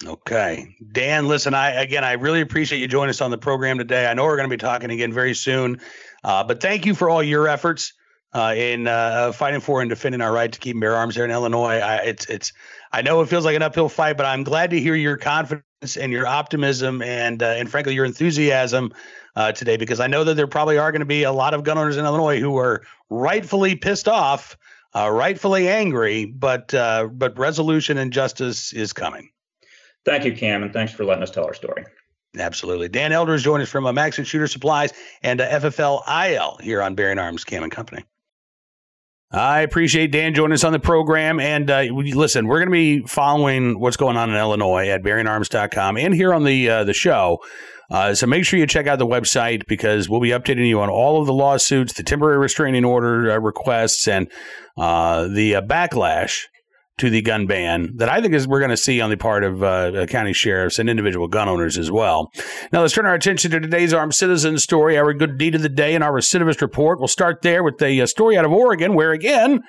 Okay, 0.05 0.75
Dan. 0.93 1.27
Listen, 1.27 1.53
I 1.53 1.71
again, 1.81 2.03
I 2.03 2.13
really 2.13 2.41
appreciate 2.41 2.79
you 2.79 2.87
joining 2.87 3.09
us 3.09 3.21
on 3.21 3.31
the 3.31 3.37
program 3.37 3.77
today. 3.77 4.07
I 4.07 4.13
know 4.13 4.23
we're 4.23 4.37
going 4.37 4.49
to 4.49 4.53
be 4.53 4.59
talking 4.59 4.91
again 4.91 5.11
very 5.11 5.33
soon, 5.33 5.81
uh, 6.23 6.43
but 6.43 6.61
thank 6.61 6.85
you 6.85 6.95
for 6.95 7.09
all 7.09 7.21
your 7.21 7.47
efforts 7.47 7.93
uh, 8.33 8.53
in 8.55 8.87
uh, 8.87 9.31
fighting 9.31 9.59
for 9.59 9.81
and 9.81 9.89
defending 9.89 10.21
our 10.21 10.31
right 10.31 10.51
to 10.51 10.59
keep 10.59 10.79
bear 10.79 10.95
arms 10.95 11.15
here 11.15 11.25
in 11.25 11.31
Illinois. 11.31 11.79
I, 11.79 11.95
it's 11.97 12.25
it's 12.27 12.53
I 12.91 13.01
know 13.01 13.21
it 13.21 13.29
feels 13.29 13.45
like 13.45 13.55
an 13.55 13.61
uphill 13.61 13.89
fight, 13.89 14.17
but 14.17 14.25
I'm 14.25 14.43
glad 14.43 14.69
to 14.71 14.79
hear 14.79 14.95
your 14.95 15.17
confidence 15.17 15.63
and 15.99 16.11
your 16.11 16.27
optimism 16.27 17.01
and 17.01 17.41
uh, 17.41 17.47
and 17.47 17.69
frankly 17.69 17.93
your 17.93 18.05
enthusiasm 18.05 18.93
uh, 19.35 19.51
today 19.51 19.77
because 19.77 19.99
I 19.99 20.07
know 20.07 20.23
that 20.23 20.35
there 20.35 20.47
probably 20.47 20.77
are 20.77 20.91
going 20.91 20.99
to 20.99 21.05
be 21.05 21.23
a 21.23 21.31
lot 21.31 21.53
of 21.53 21.63
gun 21.63 21.77
owners 21.77 21.97
in 21.97 22.05
Illinois 22.05 22.39
who 22.39 22.57
are 22.57 22.83
rightfully 23.09 23.75
pissed 23.75 24.07
off, 24.07 24.57
uh, 24.95 25.09
rightfully 25.09 25.67
angry, 25.67 26.25
but 26.25 26.73
uh, 26.73 27.07
but 27.11 27.37
resolution 27.37 27.97
and 27.97 28.13
justice 28.13 28.73
is 28.73 28.93
coming. 28.93 29.29
Thank 30.05 30.23
you, 30.23 30.33
Cam, 30.33 30.63
and 30.63 30.71
thanks 30.71 30.93
for 30.93 31.03
letting 31.03 31.23
us 31.23 31.31
tell 31.31 31.45
our 31.45 31.53
story. 31.53 31.85
Absolutely. 32.37 32.89
Dan 32.89 33.11
Eldridge 33.11 33.43
joining 33.43 33.63
us 33.63 33.69
from 33.69 33.85
uh, 33.85 33.93
Maxon 33.93 34.23
Shooter 34.23 34.47
Supplies 34.47 34.93
and 35.23 35.41
uh, 35.41 35.59
FFL 35.59 36.03
IL 36.29 36.59
here 36.61 36.81
on 36.81 36.93
Bearing 36.93 37.17
Arms 37.17 37.43
Cam 37.43 37.63
and 37.63 37.71
Company. 37.71 38.03
I 39.31 39.61
appreciate 39.61 40.11
Dan 40.11 40.33
joining 40.33 40.53
us 40.53 40.63
on 40.63 40.73
the 40.73 40.79
program. 40.79 41.39
And 41.39 41.69
uh, 41.69 41.81
listen, 41.91 42.47
we're 42.47 42.57
going 42.57 42.69
to 42.69 42.71
be 42.71 43.07
following 43.07 43.79
what's 43.79 43.97
going 43.97 44.17
on 44.17 44.31
in 44.31 44.35
Illinois 44.35 44.89
at 44.89 45.03
bearingarms.com 45.03 45.97
and 45.97 46.15
here 46.15 46.33
on 46.33 46.43
the 46.45 46.69
uh, 46.69 46.83
the 46.83 46.93
show. 46.93 47.39
Uh, 47.91 48.13
so 48.13 48.27
make 48.27 48.45
sure 48.45 48.59
you 48.59 48.67
check 48.67 48.87
out 48.87 48.99
the 48.99 49.07
website 49.07 49.65
because 49.67 50.09
we'll 50.09 50.19
be 50.19 50.29
updating 50.29 50.67
you 50.67 50.79
on 50.79 50.89
all 50.89 51.19
of 51.19 51.27
the 51.27 51.33
lawsuits, 51.33 51.93
the 51.93 52.03
temporary 52.03 52.37
restraining 52.37 52.85
order 52.85 53.31
uh, 53.31 53.37
requests, 53.39 54.07
and 54.07 54.31
uh, 54.77 55.27
the 55.27 55.55
uh, 55.55 55.61
backlash 55.61 56.45
to 56.99 57.09
the 57.09 57.21
gun 57.21 57.47
ban 57.47 57.91
that 57.95 58.09
I 58.09 58.21
think 58.21 58.33
is 58.33 58.47
we're 58.47 58.59
going 58.59 58.69
to 58.69 58.77
see 58.77 59.01
on 59.01 59.09
the 59.09 59.17
part 59.17 59.43
of 59.43 59.63
uh, 59.63 60.05
county 60.05 60.33
sheriffs 60.33 60.79
and 60.79 60.89
individual 60.89 61.27
gun 61.27 61.49
owners 61.49 61.77
as 61.77 61.91
well. 61.91 62.31
Now 62.71 62.81
let's 62.81 62.93
turn 62.93 63.05
our 63.05 63.13
attention 63.13 63.51
to 63.51 63.59
today's 63.59 63.93
armed 63.93 64.15
citizen 64.15 64.57
story, 64.59 64.97
our 64.97 65.13
good 65.13 65.37
deed 65.37 65.55
of 65.55 65.61
the 65.61 65.69
day, 65.69 65.95
and 65.95 66.03
our 66.03 66.13
recidivist 66.13 66.61
report. 66.61 66.99
We'll 66.99 67.07
start 67.07 67.41
there 67.41 67.63
with 67.63 67.81
a, 67.81 67.99
a 67.99 68.07
story 68.07 68.37
out 68.37 68.45
of 68.45 68.51
Oregon, 68.51 68.93
where 68.93 69.11
again. 69.11 69.61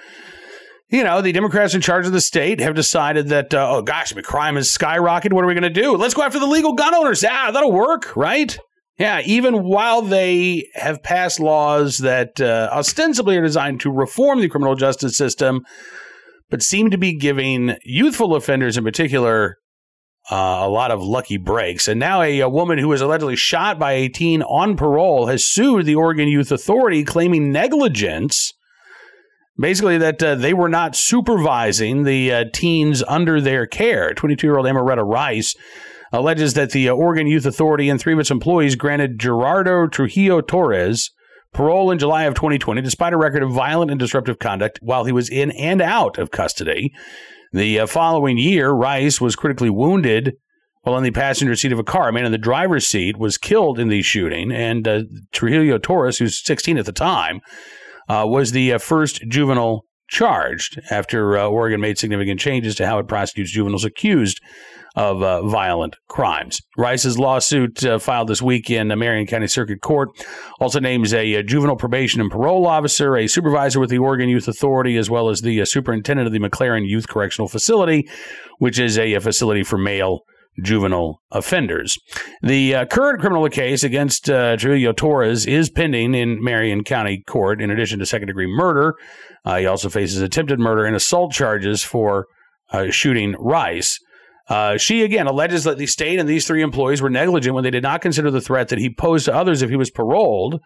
You 0.93 1.05
know, 1.05 1.23
the 1.23 1.31
Democrats 1.31 1.73
in 1.73 1.81
charge 1.81 2.05
of 2.07 2.11
the 2.11 2.21
state 2.21 2.59
have 2.59 2.75
decided 2.75 3.29
that, 3.29 3.55
uh, 3.55 3.77
oh 3.77 3.81
gosh, 3.81 4.12
crime 4.25 4.57
has 4.57 4.73
skyrocketed. 4.73 5.33
What 5.33 5.45
are 5.45 5.47
we 5.47 5.55
going 5.55 5.62
to 5.62 5.71
do? 5.71 5.97
Let's 5.97 6.14
go 6.14 6.23
after 6.23 6.40
the 6.40 6.49
legal 6.49 6.73
gun 6.73 6.97
owners. 6.97 7.25
Ah, 7.25 7.53
that'll 7.53 7.71
work, 7.71 8.16
right? 8.16 8.59
Yeah, 8.99 9.23
even 9.25 9.62
while 9.62 10.03
they 10.03 10.69
have 10.75 11.03
passed 11.03 11.38
laws 11.38 11.99
that 11.99 12.40
uh, 12.40 12.69
ostensibly 12.73 13.38
are 13.38 13.43
designed 13.43 13.81
to 13.81 13.90
reform 13.93 14.40
the 14.40 14.49
criminal 14.49 14.75
justice 14.75 15.16
system, 15.16 15.62
but 16.51 16.63
seem 16.63 16.91
to 16.91 16.99
be 16.99 17.15
giving 17.15 17.77
youthful 17.85 18.35
offenders 18.35 18.77
in 18.77 18.85
particular 18.85 19.59
uh, 20.31 20.61
a 20.63 20.69
lot 20.69 20.91
of 20.91 21.03
lucky 21.03 21.39
breaks. 21.39 21.89
And 21.89 21.99
now 21.99 22.23
a, 22.23 22.41
a, 22.41 22.49
woman 22.49 22.79
who 22.79 22.89
was 22.89 23.01
allegedly 23.01 23.37
shot 23.37 23.79
by 23.79 23.93
a 23.93 24.09
teen 24.09 24.43
on 24.43 24.77
parole 24.77 25.27
has 25.27 25.47
sued 25.47 25.87
the 25.87 25.95
Oregon 25.95 26.29
Youth 26.29 26.53
Authority, 26.53 27.05
claiming 27.05 27.51
negligence. 27.51 28.53
Basically, 29.59 29.99
that 29.99 30.23
uh, 30.23 30.37
they 30.37 30.55
were 30.55 30.69
not 30.69 30.97
supervising 30.97 32.05
the 32.05 32.33
uh, 32.33 32.45
teens 32.53 33.03
under 33.09 33.41
their 33.41 33.67
care. 33.67 34.15
22 34.15 34.47
year 34.47 34.57
old 34.57 34.67
Amaretta 34.67 35.05
Rice 35.05 35.55
alleges 36.13 36.55
that 36.55 36.71
the 36.71 36.89
uh, 36.89 36.95
Oregon 36.95 37.27
Youth 37.27 37.47
Authority 37.47 37.89
and 37.89 38.01
three 38.01 38.13
of 38.13 38.19
its 38.19 38.31
employees 38.31 38.77
granted 38.77 39.19
Gerardo 39.19 39.87
Trujillo 39.87 40.41
Torres 40.41 41.11
parole 41.53 41.91
in 41.91 41.99
July 41.99 42.25
of 42.25 42.35
2020, 42.35 42.81
despite 42.81 43.13
a 43.13 43.17
record 43.17 43.43
of 43.43 43.53
violent 43.53 43.91
and 43.91 44.01
disruptive 44.01 44.39
conduct 44.39 44.79
while 44.83 45.05
he 45.05 45.13
was 45.13 45.29
in 45.29 45.51
and 45.53 45.81
out 45.81 46.19
of 46.19 46.31
custody. 46.31 46.93
The 47.53 47.81
uh, 47.81 47.87
following 47.87 48.39
year, 48.39 48.71
Rice 48.71 49.21
was 49.21 49.37
critically 49.37 49.71
wounded 49.71 50.35
while 50.83 50.97
in 50.97 51.05
the 51.05 51.11
passenger 51.11 51.57
seat 51.57 51.73
of 51.73 51.79
a 51.79 51.85
car. 51.85 52.09
A 52.09 52.13
man 52.13 52.25
in 52.25 52.33
the 52.33 52.39
driver's 52.39 52.87
seat 52.87 53.19
was 53.19 53.37
killed 53.37 53.79
in 53.79 53.89
the 53.89 54.03
shooting, 54.03 54.53
and 54.53 54.87
uh, 54.87 55.03
Trujillo 55.33 55.79
Torres, 55.79 56.19
who's 56.19 56.43
16 56.43 56.79
at 56.79 56.87
the 56.87 56.93
time, 56.93 57.41
uh, 58.09 58.25
was 58.27 58.53
the 58.53 58.73
uh, 58.73 58.79
first 58.79 59.23
juvenile 59.29 59.85
charged 60.09 60.81
after 60.91 61.39
uh, 61.39 61.47
Oregon 61.47 61.81
made 61.81 61.99
significant 61.99 62.41
changes 62.41 62.75
to 62.77 62.87
how 62.87 62.99
it 62.99 63.09
prosecutes 63.09 63.53
juveniles 63.53 63.85
accused 63.85 64.41
of 64.96 65.22
uh, 65.22 65.42
violent 65.46 65.96
crimes. 66.09 66.61
Rice's 66.76 67.18
lawsuit 67.18 67.85
uh, 67.85 67.98
filed 67.98 68.29
this 68.29 68.42
week 68.42 68.70
in 68.70 68.88
Marion 68.88 69.26
County 69.26 69.46
Circuit 69.46 69.81
Court 69.81 70.09
also 70.61 70.81
names 70.81 71.14
a, 71.14 71.35
a, 71.35 71.42
juvenile 71.42 71.76
probation 71.76 72.20
and 72.20 72.31
parole 72.31 72.66
officer, 72.66 73.16
a 73.16 73.26
supervisor 73.26 73.81
with 73.81 73.90
the 73.90 73.98
Oregon 73.98 74.29
Youth 74.29 74.48
Authority, 74.48 74.96
as 74.96 75.09
well 75.09 75.29
as 75.29 75.42
the 75.42 75.61
uh, 75.61 75.64
superintendent 75.64 76.26
of 76.26 76.33
the 76.33 76.40
McLaren 76.40 76.88
Youth 76.88 77.09
Correctional 77.09 77.48
Facility, 77.48 78.09
which 78.59 78.79
is 78.79 78.98
a, 78.98 79.14
a 79.14 79.20
facility 79.20 79.62
for 79.62 79.79
male 79.79 80.20
juvenile 80.62 81.20
offenders. 81.31 81.96
The 82.42 82.74
uh, 82.74 82.85
current 82.87 83.20
criminal 83.20 83.48
case 83.48 83.85
against 83.85 84.29
uh, 84.29 84.57
Trujillo 84.57 84.92
Torres 84.92 85.46
is 85.46 85.70
pending 85.70 86.14
in 86.14 86.42
Marion 86.42 86.85
County 86.85 87.22
Court 87.26 87.62
in 87.62 87.70
addition 87.70 87.98
to 88.00 88.07
second 88.07 88.29
degree 88.29 88.46
murder. 88.46 88.94
Uh, 89.44 89.59
he 89.59 89.66
also 89.66 89.88
faces 89.88 90.20
attempted 90.20 90.59
murder 90.59 90.85
and 90.85 90.96
assault 90.96 91.33
charges 91.33 91.83
for 91.83 92.26
uh, 92.72 92.90
shooting 92.90 93.35
Rice. 93.38 93.98
Uh, 94.51 94.77
she 94.77 95.03
again 95.05 95.27
alleges 95.27 95.65
that 95.65 95.79
the 95.79 95.87
state 95.87 96.19
and 96.19 96.29
these 96.29 96.47
three 96.47 96.61
employees 96.61 97.01
were 97.01 97.09
negligent 97.09 97.55
when 97.55 97.65
they 97.65 97.71
did 97.71 97.85
not 97.85 98.03
consider 98.03 98.31
the 98.31 98.41
threat 98.41 98.69
that 98.69 98.81
he 98.81 98.93
posed 98.93 99.25
to 99.25 99.35
others 99.35 99.63
if 99.63 99.71
he 99.71 99.77
was 99.77 99.91
paroled. 99.91 100.61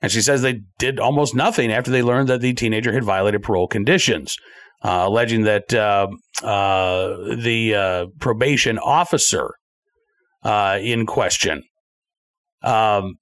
And 0.00 0.10
she 0.10 0.22
says 0.22 0.40
they 0.40 0.60
did 0.78 0.98
almost 0.98 1.34
nothing 1.34 1.70
after 1.70 1.90
they 1.90 2.02
learned 2.02 2.28
that 2.28 2.40
the 2.40 2.54
teenager 2.54 2.92
had 2.92 3.04
violated 3.04 3.42
parole 3.42 3.66
conditions. 3.66 4.38
uh, 4.82 5.04
alleging 5.06 5.42
that 5.42 5.72
uh, 5.74 6.08
uh, 6.42 7.36
the 7.36 7.74
uh, 7.74 8.06
probation 8.18 8.78
officer 8.78 9.54
in 10.44 11.06
question 11.06 11.62
um, 12.62 13.16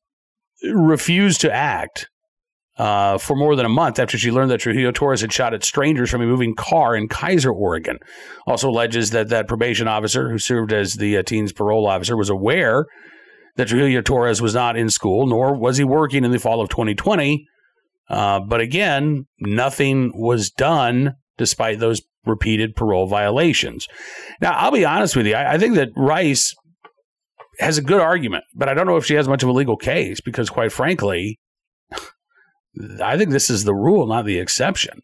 refused 0.73 1.41
to 1.41 1.53
act 1.53 2.09
uh, 2.79 3.19
for 3.19 3.35
more 3.37 3.57
than 3.57 3.67
a 3.67 3.71
month 3.71 3.99
after 3.99 4.17
she 4.17 4.31
learned 4.31 4.51
that 4.51 4.61
Trujillo 4.61 4.93
Torres 4.93 5.21
had 5.21 5.33
shot 5.33 5.53
at 5.53 5.65
strangers 5.65 6.11
from 6.11 6.23
a 6.23 6.27
moving 6.27 6.55
car 6.55 6.95
in 6.95 7.09
Keizer, 7.09 7.53
Oregon. 7.53 7.99
Also 8.47 8.71
alleges 8.71 9.11
that 9.11 9.29
that 9.31 9.49
probation 9.49 9.89
officer, 9.89 10.31
who 10.31 10.39
served 10.39 10.73
as 10.73 10.95
the 10.95 11.17
uh, 11.17 11.23
teen's 11.23 11.53
parole 11.53 11.89
officer, 11.89 12.17
was 12.17 12.31
aware 12.31 12.87
that 13.57 13.69
Trujillo 13.69 14.01
Torres 14.01 14.41
was 14.41 14.55
not 14.55 14.77
in 14.77 14.91
school, 14.91 15.27
nor 15.27 15.59
was 15.59 15.77
he 15.77 15.85
working 15.85 16.25
in 16.25 16.31
the 16.31 16.39
fall 16.39 16.61
of 16.61 16.69
2020. 16.69 17.45
Uh, 18.09 18.41
but 18.41 18.61
again, 18.61 19.27
nothing 19.41 20.13
was 20.15 20.51
done 20.51 21.15
despite 21.37 21.81
those 21.81 22.01
repeated 22.25 22.77
parole 22.77 23.07
violations. 23.07 23.89
Now, 24.41 24.53
I'll 24.53 24.71
be 24.71 24.85
honest 24.85 25.17
with 25.17 25.27
you. 25.27 25.35
I, 25.35 25.55
I 25.55 25.59
think 25.59 25.75
that 25.75 25.89
Rice 25.97 26.55
has 27.59 27.77
a 27.77 27.83
good 27.83 28.01
argument, 28.01 28.45
but 28.55 28.69
I 28.69 28.75
don't 28.75 28.87
know 28.87 28.97
if 28.97 29.05
she 29.05 29.15
has 29.15 29.27
much 29.27 29.43
of 29.43 29.49
a 29.49 29.53
legal 29.53 29.77
case 29.77 30.21
because, 30.21 30.49
quite 30.49 30.71
frankly, 30.71 31.41
I 33.03 33.17
think 33.17 33.31
this 33.31 33.51
is 33.51 33.65
the 33.65 33.75
rule, 33.75 34.07
not 34.07 34.25
the 34.25 34.39
exception. 34.39 35.01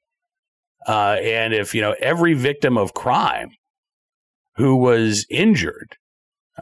Uh, 0.86 1.16
and 1.22 1.54
if 1.54 1.74
you 1.74 1.80
know 1.80 1.94
every 2.00 2.34
victim 2.34 2.76
of 2.76 2.94
crime 2.94 3.50
who 4.56 4.76
was 4.76 5.26
injured 5.30 5.96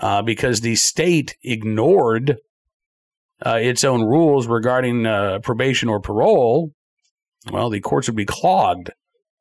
uh, 0.01 0.23
because 0.23 0.61
the 0.61 0.77
state 0.77 1.37
ignored 1.43 2.39
uh, 3.45 3.59
its 3.61 3.85
own 3.85 4.03
rules 4.03 4.47
regarding 4.47 5.07
uh, 5.07 5.41
probation 5.41 5.89
or 5.89 6.01
parole, 6.01 6.71
well, 7.51 7.69
the 7.69 7.81
courts 7.81 8.09
would 8.09 8.17
be 8.17 8.25
clogged 8.25 8.91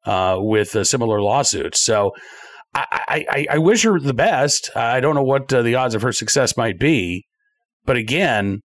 uh, 0.05 0.38
with 0.39 0.75
uh, 0.75 0.84
similar 0.84 1.21
lawsuits. 1.21 1.81
So 1.81 2.12
I, 2.73 3.25
I, 3.29 3.47
I, 3.51 3.57
wish 3.60 3.84
her 3.84 3.99
the 3.99 4.13
best. 4.13 4.75
I 4.75 4.99
don't 5.01 5.13
know 5.13 5.23
what 5.23 5.49
the 5.49 5.75
odds 5.75 5.93
of 5.93 6.01
her 6.01 6.13
success 6.13 6.57
might 6.57 6.79
be, 6.79 7.27
but 7.86 7.97
again, 7.97 8.62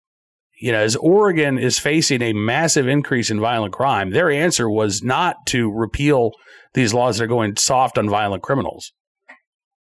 you 0.61 0.73
know, 0.73 0.79
as 0.79 0.95
Oregon 0.97 1.59
is 1.59 1.79
facing 1.79 2.21
a 2.21 2.35
massive 2.35 2.87
increase 2.87 3.31
in 3.31 3.41
violent 3.41 3.73
crime, 3.73 4.11
their 4.11 4.31
answer 4.31 4.69
was 4.69 5.03
not 5.03 5.37
to 5.47 5.73
repeal 5.73 6.33
these 6.75 6.93
laws 6.93 7.19
that 7.19 7.25
are 7.25 7.29
going 7.29 7.57
soft 7.57 7.97
on 7.97 8.09
violent 8.09 8.43
criminals. 8.43 8.93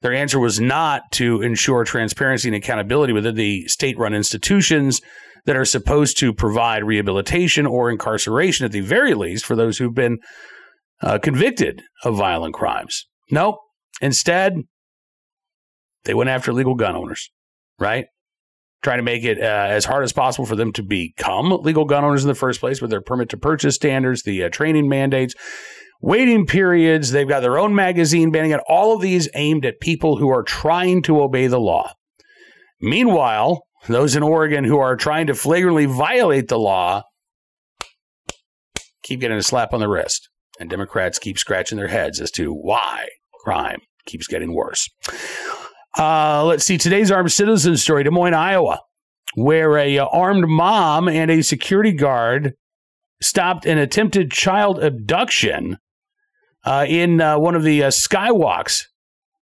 Their 0.00 0.14
answer 0.14 0.40
was 0.40 0.58
not 0.58 1.02
to 1.12 1.42
ensure 1.42 1.84
transparency 1.84 2.48
and 2.48 2.56
accountability 2.56 3.12
within 3.12 3.34
the 3.34 3.66
state 3.66 3.98
run 3.98 4.14
institutions 4.14 5.00
that 5.44 5.56
are 5.56 5.66
supposed 5.66 6.18
to 6.18 6.32
provide 6.32 6.84
rehabilitation 6.84 7.66
or 7.66 7.90
incarceration, 7.90 8.64
at 8.64 8.72
the 8.72 8.80
very 8.80 9.14
least, 9.14 9.44
for 9.44 9.54
those 9.54 9.76
who've 9.76 9.94
been 9.94 10.18
uh, 11.02 11.18
convicted 11.18 11.82
of 12.04 12.16
violent 12.16 12.54
crimes. 12.54 13.06
No, 13.30 13.58
instead, 14.00 14.54
they 16.04 16.14
went 16.14 16.30
after 16.30 16.52
legal 16.52 16.74
gun 16.74 16.96
owners, 16.96 17.30
right? 17.78 18.06
Trying 18.82 18.98
to 18.98 19.02
make 19.02 19.24
it 19.24 19.38
uh, 19.38 19.66
as 19.68 19.84
hard 19.84 20.04
as 20.04 20.12
possible 20.12 20.46
for 20.46 20.56
them 20.56 20.72
to 20.72 20.82
become 20.82 21.50
legal 21.62 21.84
gun 21.84 22.04
owners 22.04 22.24
in 22.24 22.28
the 22.28 22.34
first 22.34 22.60
place 22.60 22.80
with 22.80 22.90
their 22.90 23.00
permit 23.00 23.28
to 23.30 23.36
purchase 23.36 23.74
standards, 23.74 24.22
the 24.22 24.44
uh, 24.44 24.48
training 24.48 24.88
mandates, 24.88 25.34
waiting 26.00 26.46
periods. 26.46 27.10
They've 27.10 27.28
got 27.28 27.40
their 27.40 27.58
own 27.58 27.74
magazine 27.74 28.30
banning 28.30 28.52
it. 28.52 28.60
All 28.68 28.94
of 28.94 29.02
these 29.02 29.28
aimed 29.34 29.64
at 29.64 29.80
people 29.80 30.16
who 30.16 30.30
are 30.30 30.42
trying 30.42 31.02
to 31.02 31.22
obey 31.22 31.46
the 31.46 31.60
law. 31.60 31.92
Meanwhile, 32.80 33.62
those 33.88 34.16
in 34.16 34.22
Oregon 34.22 34.64
who 34.64 34.78
are 34.78 34.96
trying 34.96 35.26
to 35.26 35.34
flagrantly 35.34 35.86
violate 35.86 36.48
the 36.48 36.58
law 36.58 37.02
keep 39.02 39.20
getting 39.20 39.36
a 39.36 39.42
slap 39.42 39.72
on 39.72 39.80
the 39.80 39.88
wrist. 39.88 40.28
And 40.58 40.68
Democrats 40.68 41.18
keep 41.18 41.38
scratching 41.38 41.78
their 41.78 41.88
heads 41.88 42.20
as 42.20 42.30
to 42.32 42.52
why 42.52 43.08
crime 43.44 43.80
keeps 44.06 44.26
getting 44.26 44.54
worse. 44.54 44.88
Uh, 45.98 46.44
let's 46.44 46.64
see 46.64 46.78
today's 46.78 47.10
armed 47.10 47.32
citizen 47.32 47.76
story, 47.76 48.04
Des 48.04 48.10
Moines, 48.10 48.34
Iowa, 48.34 48.80
where 49.34 49.76
a 49.76 49.98
uh, 49.98 50.06
armed 50.06 50.46
mom 50.46 51.08
and 51.08 51.30
a 51.30 51.42
security 51.42 51.92
guard 51.92 52.54
stopped 53.22 53.66
an 53.66 53.78
attempted 53.78 54.30
child 54.30 54.82
abduction 54.82 55.78
uh, 56.64 56.86
in 56.88 57.20
uh, 57.20 57.38
one 57.38 57.54
of 57.54 57.64
the 57.64 57.84
uh, 57.84 57.88
skywalks 57.88 58.84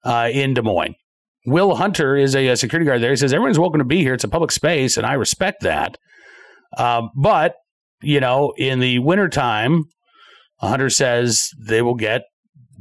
in 0.05 0.55
Des 0.55 0.63
Moines. 0.63 0.95
Will 1.47 1.75
Hunter 1.75 2.17
is 2.17 2.37
a, 2.37 2.49
a, 2.49 2.57
security 2.57 2.87
guard 2.87 3.03
there. 3.03 3.11
He 3.11 3.17
says 3.17 3.33
everyone's 3.33 3.59
welcome 3.59 3.81
to 3.81 3.85
be 3.85 3.99
here. 3.99 4.15
It's 4.15 4.25
a 4.25 4.29
public 4.29 4.53
space, 4.53 4.97
and 4.97 5.05
I 5.05 5.15
respect 5.15 5.63
that. 5.63 5.97
Um, 6.77 7.11
but 7.17 7.57
you 8.01 8.21
know, 8.21 8.53
in 8.57 8.81
the 8.81 8.99
wintertime, 9.01 9.85
Hunter 10.61 10.91
says 10.91 11.51
they 11.59 11.83
will 11.83 11.95
get 11.95 12.23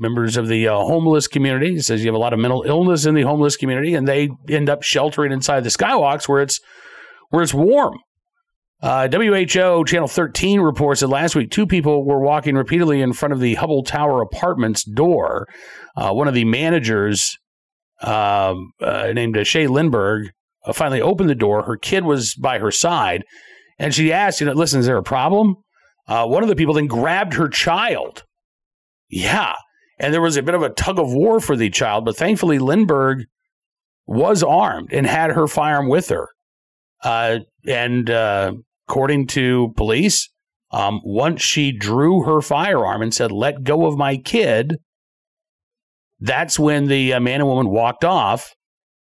members 0.01 0.35
of 0.35 0.47
the 0.47 0.67
uh, 0.67 0.75
homeless 0.75 1.27
community. 1.27 1.79
Says 1.79 2.03
you 2.03 2.07
have 2.07 2.15
a 2.15 2.19
lot 2.19 2.33
of 2.33 2.39
mental 2.39 2.63
illness 2.63 3.05
in 3.05 3.15
the 3.15 3.21
homeless 3.21 3.55
community, 3.55 3.93
and 3.93 4.07
they 4.07 4.29
end 4.49 4.69
up 4.69 4.83
sheltering 4.83 5.31
inside 5.31 5.63
the 5.63 5.69
skywalks 5.69 6.27
where 6.27 6.41
it's 6.41 6.59
where 7.29 7.43
it's 7.43 7.53
warm. 7.53 7.97
Uh, 8.81 9.07
WHO 9.07 9.85
Channel 9.85 10.07
13 10.07 10.59
reports 10.59 11.01
that 11.01 11.07
last 11.07 11.35
week 11.35 11.51
two 11.51 11.67
people 11.67 12.03
were 12.03 12.19
walking 12.19 12.55
repeatedly 12.55 13.01
in 13.01 13.13
front 13.13 13.31
of 13.31 13.39
the 13.39 13.55
Hubbell 13.55 13.85
Tower 13.85 14.23
Apartments 14.23 14.83
door. 14.83 15.47
Uh, 15.95 16.11
one 16.11 16.27
of 16.27 16.33
the 16.33 16.45
managers, 16.45 17.37
um, 18.01 18.71
uh, 18.81 19.11
named 19.13 19.37
Shay 19.45 19.67
Lindberg, 19.67 20.29
uh, 20.65 20.73
finally 20.73 20.99
opened 20.99 21.29
the 21.29 21.35
door. 21.35 21.63
Her 21.63 21.77
kid 21.77 22.05
was 22.05 22.33
by 22.33 22.57
her 22.57 22.71
side, 22.71 23.23
and 23.77 23.93
she 23.93 24.11
asked, 24.11 24.41
"You 24.41 24.47
know, 24.47 24.53
listen, 24.53 24.79
is 24.79 24.87
there 24.87 24.97
a 24.97 25.03
problem?" 25.03 25.57
Uh, 26.07 26.25
one 26.25 26.41
of 26.41 26.49
the 26.49 26.55
people 26.55 26.73
then 26.73 26.87
grabbed 26.87 27.35
her 27.35 27.47
child. 27.47 28.23
Yeah, 29.09 29.53
and 30.01 30.11
there 30.11 30.21
was 30.21 30.35
a 30.35 30.41
bit 30.41 30.55
of 30.55 30.63
a 30.63 30.69
tug 30.69 30.97
of 30.97 31.13
war 31.13 31.39
for 31.39 31.55
the 31.55 31.69
child, 31.69 32.05
but 32.05 32.17
thankfully 32.17 32.57
Lindberg 32.57 33.25
was 34.07 34.41
armed 34.41 34.91
and 34.91 35.05
had 35.05 35.31
her 35.31 35.47
firearm 35.47 35.89
with 35.89 36.09
her. 36.09 36.27
Uh, 37.03 37.39
and 37.67 38.09
uh, 38.09 38.51
according 38.89 39.27
to 39.27 39.71
police, 39.77 40.27
um, 40.71 41.01
once 41.03 41.43
she 41.43 41.71
drew 41.71 42.23
her 42.23 42.41
firearm 42.41 43.03
and 43.03 43.13
said, 43.13 43.31
"Let 43.31 43.63
go 43.63 43.85
of 43.85 43.95
my 43.95 44.17
kid," 44.17 44.77
that's 46.19 46.57
when 46.57 46.87
the 46.87 47.13
uh, 47.13 47.19
man 47.19 47.41
and 47.41 47.47
woman 47.47 47.69
walked 47.69 48.03
off, 48.03 48.55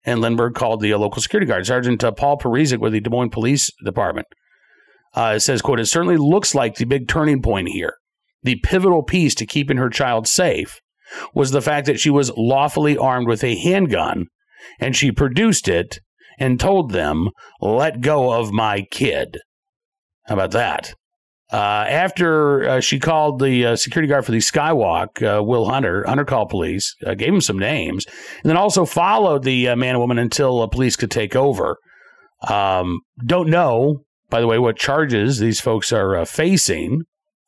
and 0.04 0.20
Lindberg 0.20 0.54
called 0.54 0.82
the 0.82 0.92
uh, 0.92 0.98
local 0.98 1.22
security 1.22 1.48
guard, 1.48 1.66
Sergeant 1.66 2.04
uh, 2.04 2.12
Paul 2.12 2.38
Parizek 2.38 2.80
with 2.80 2.92
the 2.92 3.00
Des 3.00 3.10
Moines 3.10 3.30
Police 3.30 3.72
Department. 3.86 4.28
Uh, 5.14 5.40
says, 5.40 5.62
"quote 5.62 5.80
It 5.80 5.86
certainly 5.86 6.18
looks 6.18 6.54
like 6.54 6.76
the 6.76 6.86
big 6.86 7.08
turning 7.08 7.42
point 7.42 7.70
here, 7.70 7.94
the 8.44 8.60
pivotal 8.64 9.02
piece 9.02 9.34
to 9.36 9.46
keeping 9.46 9.78
her 9.78 9.90
child 9.90 10.28
safe." 10.28 10.82
Was 11.34 11.52
the 11.52 11.62
fact 11.62 11.88
that 11.88 12.00
she 12.00 12.10
was 12.10 12.32
lawfully 12.38 12.98
armed 12.98 13.28
with 13.28 13.43
a 13.43 13.56
handgun 13.56 14.28
and 14.80 14.95
she 14.95 15.12
produced 15.12 15.67
it 15.67 16.00
and 16.39 16.60
told 16.60 16.91
them, 16.91 17.30
let 17.62 18.02
go 18.02 18.34
of 18.34 18.52
my 18.52 18.82
kid. 18.91 19.38
How 20.26 20.36
about 20.36 20.52
that? 20.52 20.93
Uh, 21.52 21.86
after 21.89 22.69
uh, 22.69 22.80
she 22.80 23.00
called 23.00 23.41
the 23.41 23.65
uh, 23.65 23.76
security 23.76 24.08
guard 24.08 24.24
for 24.24 24.32
the 24.32 24.38
Skywalk, 24.38 25.24
uh, 25.24 25.43
Will 25.43 25.67
Hunter, 25.67 26.06
Hunter 26.08 26.24
called 26.24 26.50
police, 26.50 26.95
uh, 27.06 27.15
gave 27.15 27.34
him 27.34 27.41
some 27.41 27.58
names, 27.58 28.06
and 28.43 28.50
then 28.50 28.58
also 28.58 28.86
followed 28.86 29.43
the 29.43 29.69
uh, 29.69 29.76
man 29.76 29.95
and 29.95 30.00
woman 30.00 30.19
until 30.19 30.67
police 30.67 30.95
could 30.95 31.10
take 31.10 31.36
over. 31.36 31.78
Um, 32.48 33.02
don't 33.26 33.50
know, 33.50 34.04
by 34.30 34.41
the 34.41 34.48
way, 34.48 34.60
what 34.60 34.78
charges 34.78 35.39
these 35.39 35.60
folks 35.60 35.91
are 35.91 36.24
facing 36.26 37.02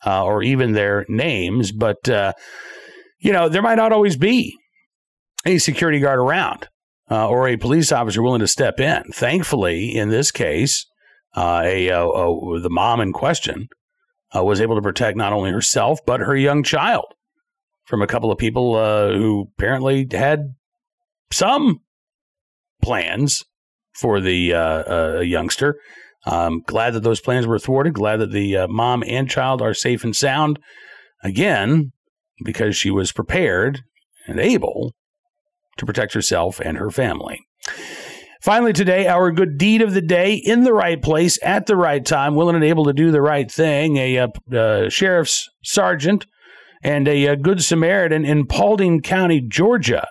or 0.04 0.42
even 0.42 0.72
their 0.72 1.06
names, 1.08 1.72
but 1.72 2.00
you 3.22 3.32
know, 3.32 3.48
there 3.48 3.62
might 3.62 3.76
not 3.76 3.94
always 3.94 4.18
be 4.18 4.58
a 5.46 5.60
security 5.60 6.00
guard 6.00 6.20
around 6.20 6.68
uh, 7.10 7.30
or 7.30 7.48
a 7.48 7.58
police 7.58 7.92
officer 7.92 8.22
willing 8.22 8.42
to 8.42 8.48
step 8.48 8.80
in. 8.80 9.04
Thankfully, 9.14 9.96
in 9.96 10.10
this 10.10 10.32
case, 10.32 10.86
uh, 11.36 11.62
a, 11.64 11.88
a, 11.88 12.08
a, 12.08 12.60
the 12.60 12.70
mom 12.70 13.00
in 13.00 13.14
question 13.14 13.68
uh, 14.36 14.44
was 14.44 14.60
able 14.60 14.76
to 14.76 14.82
protect 14.82 15.18
not 15.18 15.34
only 15.34 15.52
herself 15.52 16.00
but 16.06 16.20
her 16.20 16.36
young 16.36 16.64
child 16.64 17.06
from 17.86 18.02
a 18.02 18.08
couple 18.08 18.32
of 18.32 18.38
people 18.38 18.76
uh, 18.76 19.12
who 19.12 19.48
apparently 19.58 20.08
had 20.12 20.56
some 21.32 21.80
plans 22.82 23.44
for 23.94 24.20
the 24.20 24.54
uh, 24.54 24.84
uh, 25.18 25.20
youngster. 25.20 25.80
I'm 26.26 26.62
glad 26.62 26.94
that 26.94 27.04
those 27.04 27.22
plans 27.22 27.48
were 27.48 27.60
thwarted. 27.60 27.94
Glad 27.94 28.18
that 28.18 28.32
the 28.32 28.68
mom 28.70 29.04
and 29.08 29.30
child 29.30 29.62
are 29.62 29.74
safe 29.74 30.04
and 30.04 30.16
sound. 30.16 30.60
Again, 31.24 31.92
because 32.44 32.76
she 32.76 32.92
was 32.92 33.12
prepared 33.12 33.82
and 34.28 34.40
able 34.40 34.94
to 35.78 35.86
protect 35.86 36.14
herself 36.14 36.60
and 36.60 36.78
her 36.78 36.92
family. 36.92 37.46
Finally, 38.42 38.74
today, 38.74 39.08
our 39.08 39.32
good 39.32 39.58
deed 39.58 39.84
of 39.84 39.94
the 39.94 40.02
day 40.02 40.34
in 40.34 40.64
the 40.64 40.74
right 40.74 41.02
place 41.02 41.38
at 41.44 41.68
the 41.68 41.76
right 41.76 42.04
time, 42.04 42.36
willing 42.36 42.56
and 42.56 42.64
able 42.64 42.86
to 42.86 42.94
do 42.94 43.12
the 43.12 43.22
right 43.22 43.52
thing. 43.52 43.98
A, 43.98 44.16
a, 44.16 44.30
uh, 44.52 44.90
sheriff's 44.90 45.48
sergeant 45.64 46.26
and 46.84 47.08
a, 47.08 47.28
a, 47.28 47.36
good 47.36 47.64
Samaritan 47.64 48.26
in 48.26 48.48
Paulding 48.48 49.02
County, 49.02 49.42
Georgia, 49.42 50.08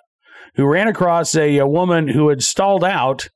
who 0.54 0.64
ran 0.64 0.86
across 0.86 1.34
a, 1.34 1.60
woman 1.62 2.06
who 2.06 2.28
had 2.28 2.40
stalled 2.40 2.84
out 2.84 3.28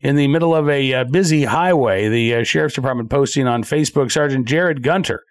in 0.00 0.16
the 0.16 0.26
middle 0.26 0.56
of 0.56 0.68
a, 0.68 1.04
busy 1.04 1.44
highway. 1.44 2.08
The 2.08 2.34
uh, 2.34 2.42
sheriff's 2.42 2.74
department 2.74 3.10
posting 3.10 3.46
on 3.46 3.62
Facebook, 3.62 4.10
Sergeant 4.10 4.48
Jared 4.48 4.82
Gunter 4.82 5.22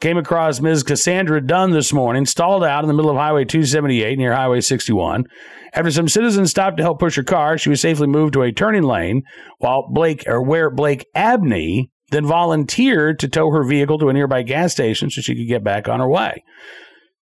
came 0.00 0.18
across 0.18 0.60
Ms. 0.60 0.82
Cassandra 0.82 1.40
Dunn 1.40 1.70
this 1.70 1.92
morning, 1.92 2.26
stalled 2.26 2.64
out 2.64 2.84
in 2.84 2.88
the 2.88 2.94
middle 2.94 3.10
of 3.10 3.16
Highway 3.16 3.44
278 3.44 4.18
near 4.18 4.34
Highway 4.34 4.60
61. 4.60 5.24
After 5.72 5.90
some 5.90 6.08
citizens 6.08 6.50
stopped 6.50 6.76
to 6.76 6.82
help 6.82 7.00
push 7.00 7.16
her 7.16 7.22
car, 7.22 7.58
she 7.58 7.70
was 7.70 7.80
safely 7.80 8.06
moved 8.06 8.34
to 8.34 8.42
a 8.42 8.52
turning 8.52 8.84
lane 8.84 9.22
while 9.58 9.88
Blake 9.90 10.24
or 10.26 10.42
where 10.42 10.70
Blake 10.70 11.06
Abney 11.14 11.90
then 12.10 12.26
volunteered 12.26 13.18
to 13.18 13.28
tow 13.28 13.50
her 13.50 13.64
vehicle 13.64 13.98
to 13.98 14.08
a 14.08 14.12
nearby 14.12 14.42
gas 14.42 14.72
station 14.72 15.10
so 15.10 15.20
she 15.20 15.34
could 15.34 15.48
get 15.48 15.64
back 15.64 15.88
on 15.88 16.00
her 16.00 16.08
way. 16.08 16.44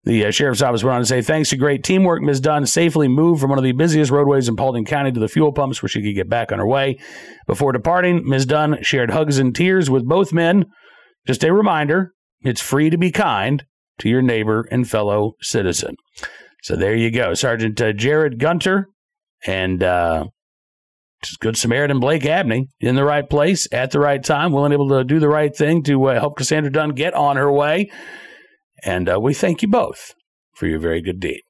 The 0.04 0.24
uh, 0.24 0.30
sheriff's 0.30 0.62
office 0.62 0.82
went 0.82 0.94
on 0.94 1.00
to 1.02 1.06
say, 1.06 1.20
thanks 1.20 1.50
to 1.50 1.56
great 1.56 1.84
teamwork, 1.84 2.22
Ms. 2.22 2.40
Dunn 2.40 2.64
safely 2.64 3.06
moved 3.06 3.40
from 3.40 3.50
one 3.50 3.58
of 3.58 3.64
the 3.64 3.72
busiest 3.72 4.10
roadways 4.10 4.48
in 4.48 4.56
Paulding 4.56 4.86
County 4.86 5.12
to 5.12 5.20
the 5.20 5.28
fuel 5.28 5.52
pumps 5.52 5.82
where 5.82 5.90
she 5.90 6.02
could 6.02 6.14
get 6.14 6.30
back 6.30 6.50
on 6.50 6.58
her 6.58 6.66
way. 6.66 6.98
Before 7.46 7.70
departing, 7.70 8.26
Ms. 8.26 8.46
Dunn 8.46 8.82
shared 8.82 9.10
hugs 9.10 9.38
and 9.38 9.54
tears 9.54 9.90
with 9.90 10.08
both 10.08 10.32
men. 10.32 10.64
Just 11.26 11.44
a 11.44 11.52
reminder 11.52 12.14
it's 12.42 12.60
free 12.60 12.90
to 12.90 12.98
be 12.98 13.10
kind 13.10 13.64
to 13.98 14.08
your 14.08 14.22
neighbor 14.22 14.66
and 14.70 14.88
fellow 14.88 15.34
citizen. 15.40 15.96
So 16.62 16.76
there 16.76 16.94
you 16.94 17.10
go. 17.10 17.34
Sergeant 17.34 17.80
uh, 17.80 17.92
Jared 17.92 18.38
Gunter 18.38 18.88
and 19.46 19.82
uh, 19.82 20.26
Good 21.40 21.56
Samaritan 21.56 22.00
Blake 22.00 22.24
Abney 22.24 22.68
in 22.80 22.94
the 22.94 23.04
right 23.04 23.28
place 23.28 23.68
at 23.72 23.90
the 23.90 24.00
right 24.00 24.22
time, 24.22 24.52
willing 24.52 24.72
able 24.72 24.88
to 24.88 25.04
do 25.04 25.18
the 25.18 25.28
right 25.28 25.54
thing 25.54 25.82
to 25.84 26.08
uh, 26.08 26.14
help 26.14 26.36
Cassandra 26.36 26.72
Dunn 26.72 26.90
get 26.90 27.14
on 27.14 27.36
her 27.36 27.50
way. 27.50 27.90
And 28.82 29.08
uh, 29.08 29.20
we 29.20 29.34
thank 29.34 29.62
you 29.62 29.68
both 29.68 30.14
for 30.54 30.66
your 30.66 30.78
very 30.78 31.02
good 31.02 31.20
deed. 31.20 31.42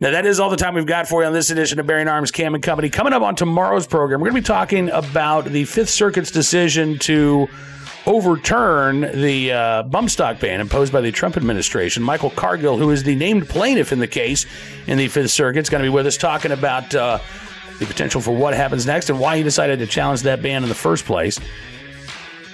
Now, 0.00 0.10
that 0.10 0.26
is 0.26 0.40
all 0.40 0.50
the 0.50 0.56
time 0.56 0.74
we've 0.74 0.86
got 0.86 1.06
for 1.06 1.22
you 1.22 1.28
on 1.28 1.32
this 1.32 1.50
edition 1.50 1.78
of 1.78 1.86
Bearing 1.86 2.08
Arms 2.08 2.32
Cam 2.32 2.54
and 2.54 2.62
Company. 2.62 2.90
Coming 2.90 3.12
up 3.12 3.22
on 3.22 3.36
tomorrow's 3.36 3.86
program, 3.86 4.20
we're 4.20 4.30
going 4.30 4.42
to 4.42 4.48
be 4.48 4.52
talking 4.52 4.90
about 4.90 5.44
the 5.44 5.64
Fifth 5.64 5.90
Circuit's 5.90 6.32
decision 6.32 6.98
to 7.00 7.48
overturn 8.06 9.00
the 9.00 9.52
uh, 9.52 9.82
bump 9.84 10.10
stock 10.10 10.40
ban 10.40 10.60
imposed 10.60 10.92
by 10.92 11.00
the 11.00 11.12
Trump 11.12 11.36
administration. 11.36 12.02
Michael 12.02 12.30
Cargill, 12.30 12.76
who 12.76 12.90
is 12.90 13.04
the 13.04 13.14
named 13.14 13.48
plaintiff 13.48 13.92
in 13.92 13.98
the 13.98 14.06
case 14.06 14.46
in 14.86 14.98
the 14.98 15.08
Fifth 15.08 15.30
Circuit, 15.30 15.60
is 15.60 15.70
going 15.70 15.82
to 15.82 15.88
be 15.88 15.94
with 15.94 16.06
us 16.06 16.16
talking 16.16 16.52
about 16.52 16.94
uh, 16.94 17.18
the 17.78 17.86
potential 17.86 18.20
for 18.20 18.32
what 18.34 18.54
happens 18.54 18.86
next 18.86 19.10
and 19.10 19.18
why 19.18 19.36
he 19.36 19.42
decided 19.42 19.78
to 19.78 19.86
challenge 19.86 20.22
that 20.22 20.42
ban 20.42 20.62
in 20.62 20.68
the 20.68 20.74
first 20.74 21.04
place. 21.04 21.38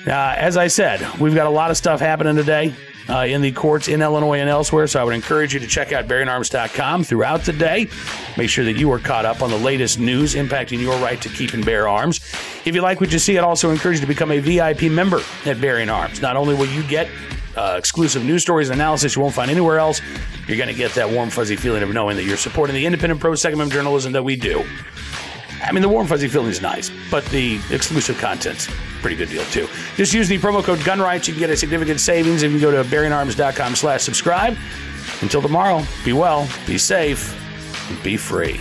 Uh, 0.06 0.34
as 0.36 0.56
I 0.56 0.68
said, 0.68 1.00
we've 1.18 1.34
got 1.34 1.46
a 1.46 1.50
lot 1.50 1.70
of 1.70 1.76
stuff 1.76 2.00
happening 2.00 2.36
today 2.36 2.74
uh, 3.08 3.24
in 3.28 3.40
the 3.40 3.52
courts 3.52 3.88
in 3.88 4.02
Illinois 4.02 4.38
and 4.38 4.48
elsewhere. 4.48 4.86
So 4.86 5.00
I 5.00 5.04
would 5.04 5.14
encourage 5.14 5.54
you 5.54 5.60
to 5.60 5.66
check 5.66 5.92
out 5.92 6.06
bearingarms.com 6.06 7.04
throughout 7.04 7.42
the 7.42 7.52
day. 7.52 7.88
Make 8.36 8.50
sure 8.50 8.64
that 8.64 8.76
you 8.76 8.90
are 8.92 8.98
caught 8.98 9.24
up 9.24 9.42
on 9.42 9.50
the 9.50 9.58
latest 9.58 9.98
news 9.98 10.34
impacting 10.34 10.80
your 10.80 10.98
right 10.98 11.20
to 11.20 11.28
keep 11.28 11.52
and 11.54 11.64
bear 11.64 11.88
arms. 11.88 12.18
If 12.64 12.74
you 12.74 12.82
like 12.82 13.00
what 13.00 13.12
you 13.12 13.18
see, 13.18 13.38
I'd 13.38 13.44
also 13.44 13.70
encourage 13.70 13.96
you 13.96 14.02
to 14.02 14.06
become 14.06 14.30
a 14.30 14.40
VIP 14.40 14.82
member 14.82 15.20
at 15.46 15.60
Bearing 15.60 15.88
Arms. 15.88 16.20
Not 16.20 16.36
only 16.36 16.54
will 16.54 16.66
you 16.66 16.82
get 16.82 17.08
uh, 17.56 17.76
exclusive 17.76 18.24
news 18.24 18.42
stories 18.42 18.70
and 18.70 18.80
analysis 18.80 19.16
you 19.16 19.22
won't 19.22 19.34
find 19.34 19.50
anywhere 19.50 19.78
else, 19.78 20.00
you're 20.46 20.56
going 20.56 20.68
to 20.68 20.74
get 20.74 20.92
that 20.92 21.10
warm, 21.10 21.30
fuzzy 21.30 21.56
feeling 21.56 21.82
of 21.82 21.92
knowing 21.92 22.16
that 22.16 22.24
you're 22.24 22.36
supporting 22.36 22.74
the 22.74 22.86
independent 22.86 23.20
pro 23.20 23.34
Second 23.34 23.54
Amendment 23.54 23.74
journalism 23.74 24.12
that 24.12 24.22
we 24.22 24.36
do. 24.36 24.64
I 25.62 25.72
mean, 25.72 25.82
the 25.82 25.88
warm 25.88 26.06
fuzzy 26.06 26.28
feeling 26.28 26.48
is 26.48 26.62
nice, 26.62 26.90
but 27.10 27.24
the 27.26 27.58
exclusive 27.70 28.16
content's 28.18 28.68
pretty 29.00 29.16
good 29.16 29.28
deal 29.28 29.44
too. 29.44 29.68
Just 29.96 30.12
use 30.14 30.28
the 30.28 30.38
promo 30.38 30.62
code 30.62 30.80
GUNRIGHTS. 30.80 31.28
You 31.28 31.34
can 31.34 31.40
get 31.40 31.50
a 31.50 31.56
significant 31.56 32.00
savings 32.00 32.42
if 32.42 32.52
you 32.52 32.60
go 32.60 32.70
to 32.70 32.88
bearingarms.com 32.88 33.76
slash 33.76 34.02
subscribe. 34.02 34.56
Until 35.20 35.42
tomorrow, 35.42 35.82
be 36.04 36.12
well, 36.12 36.48
be 36.66 36.78
safe, 36.78 37.34
and 37.90 38.02
be 38.02 38.16
free. 38.16 38.60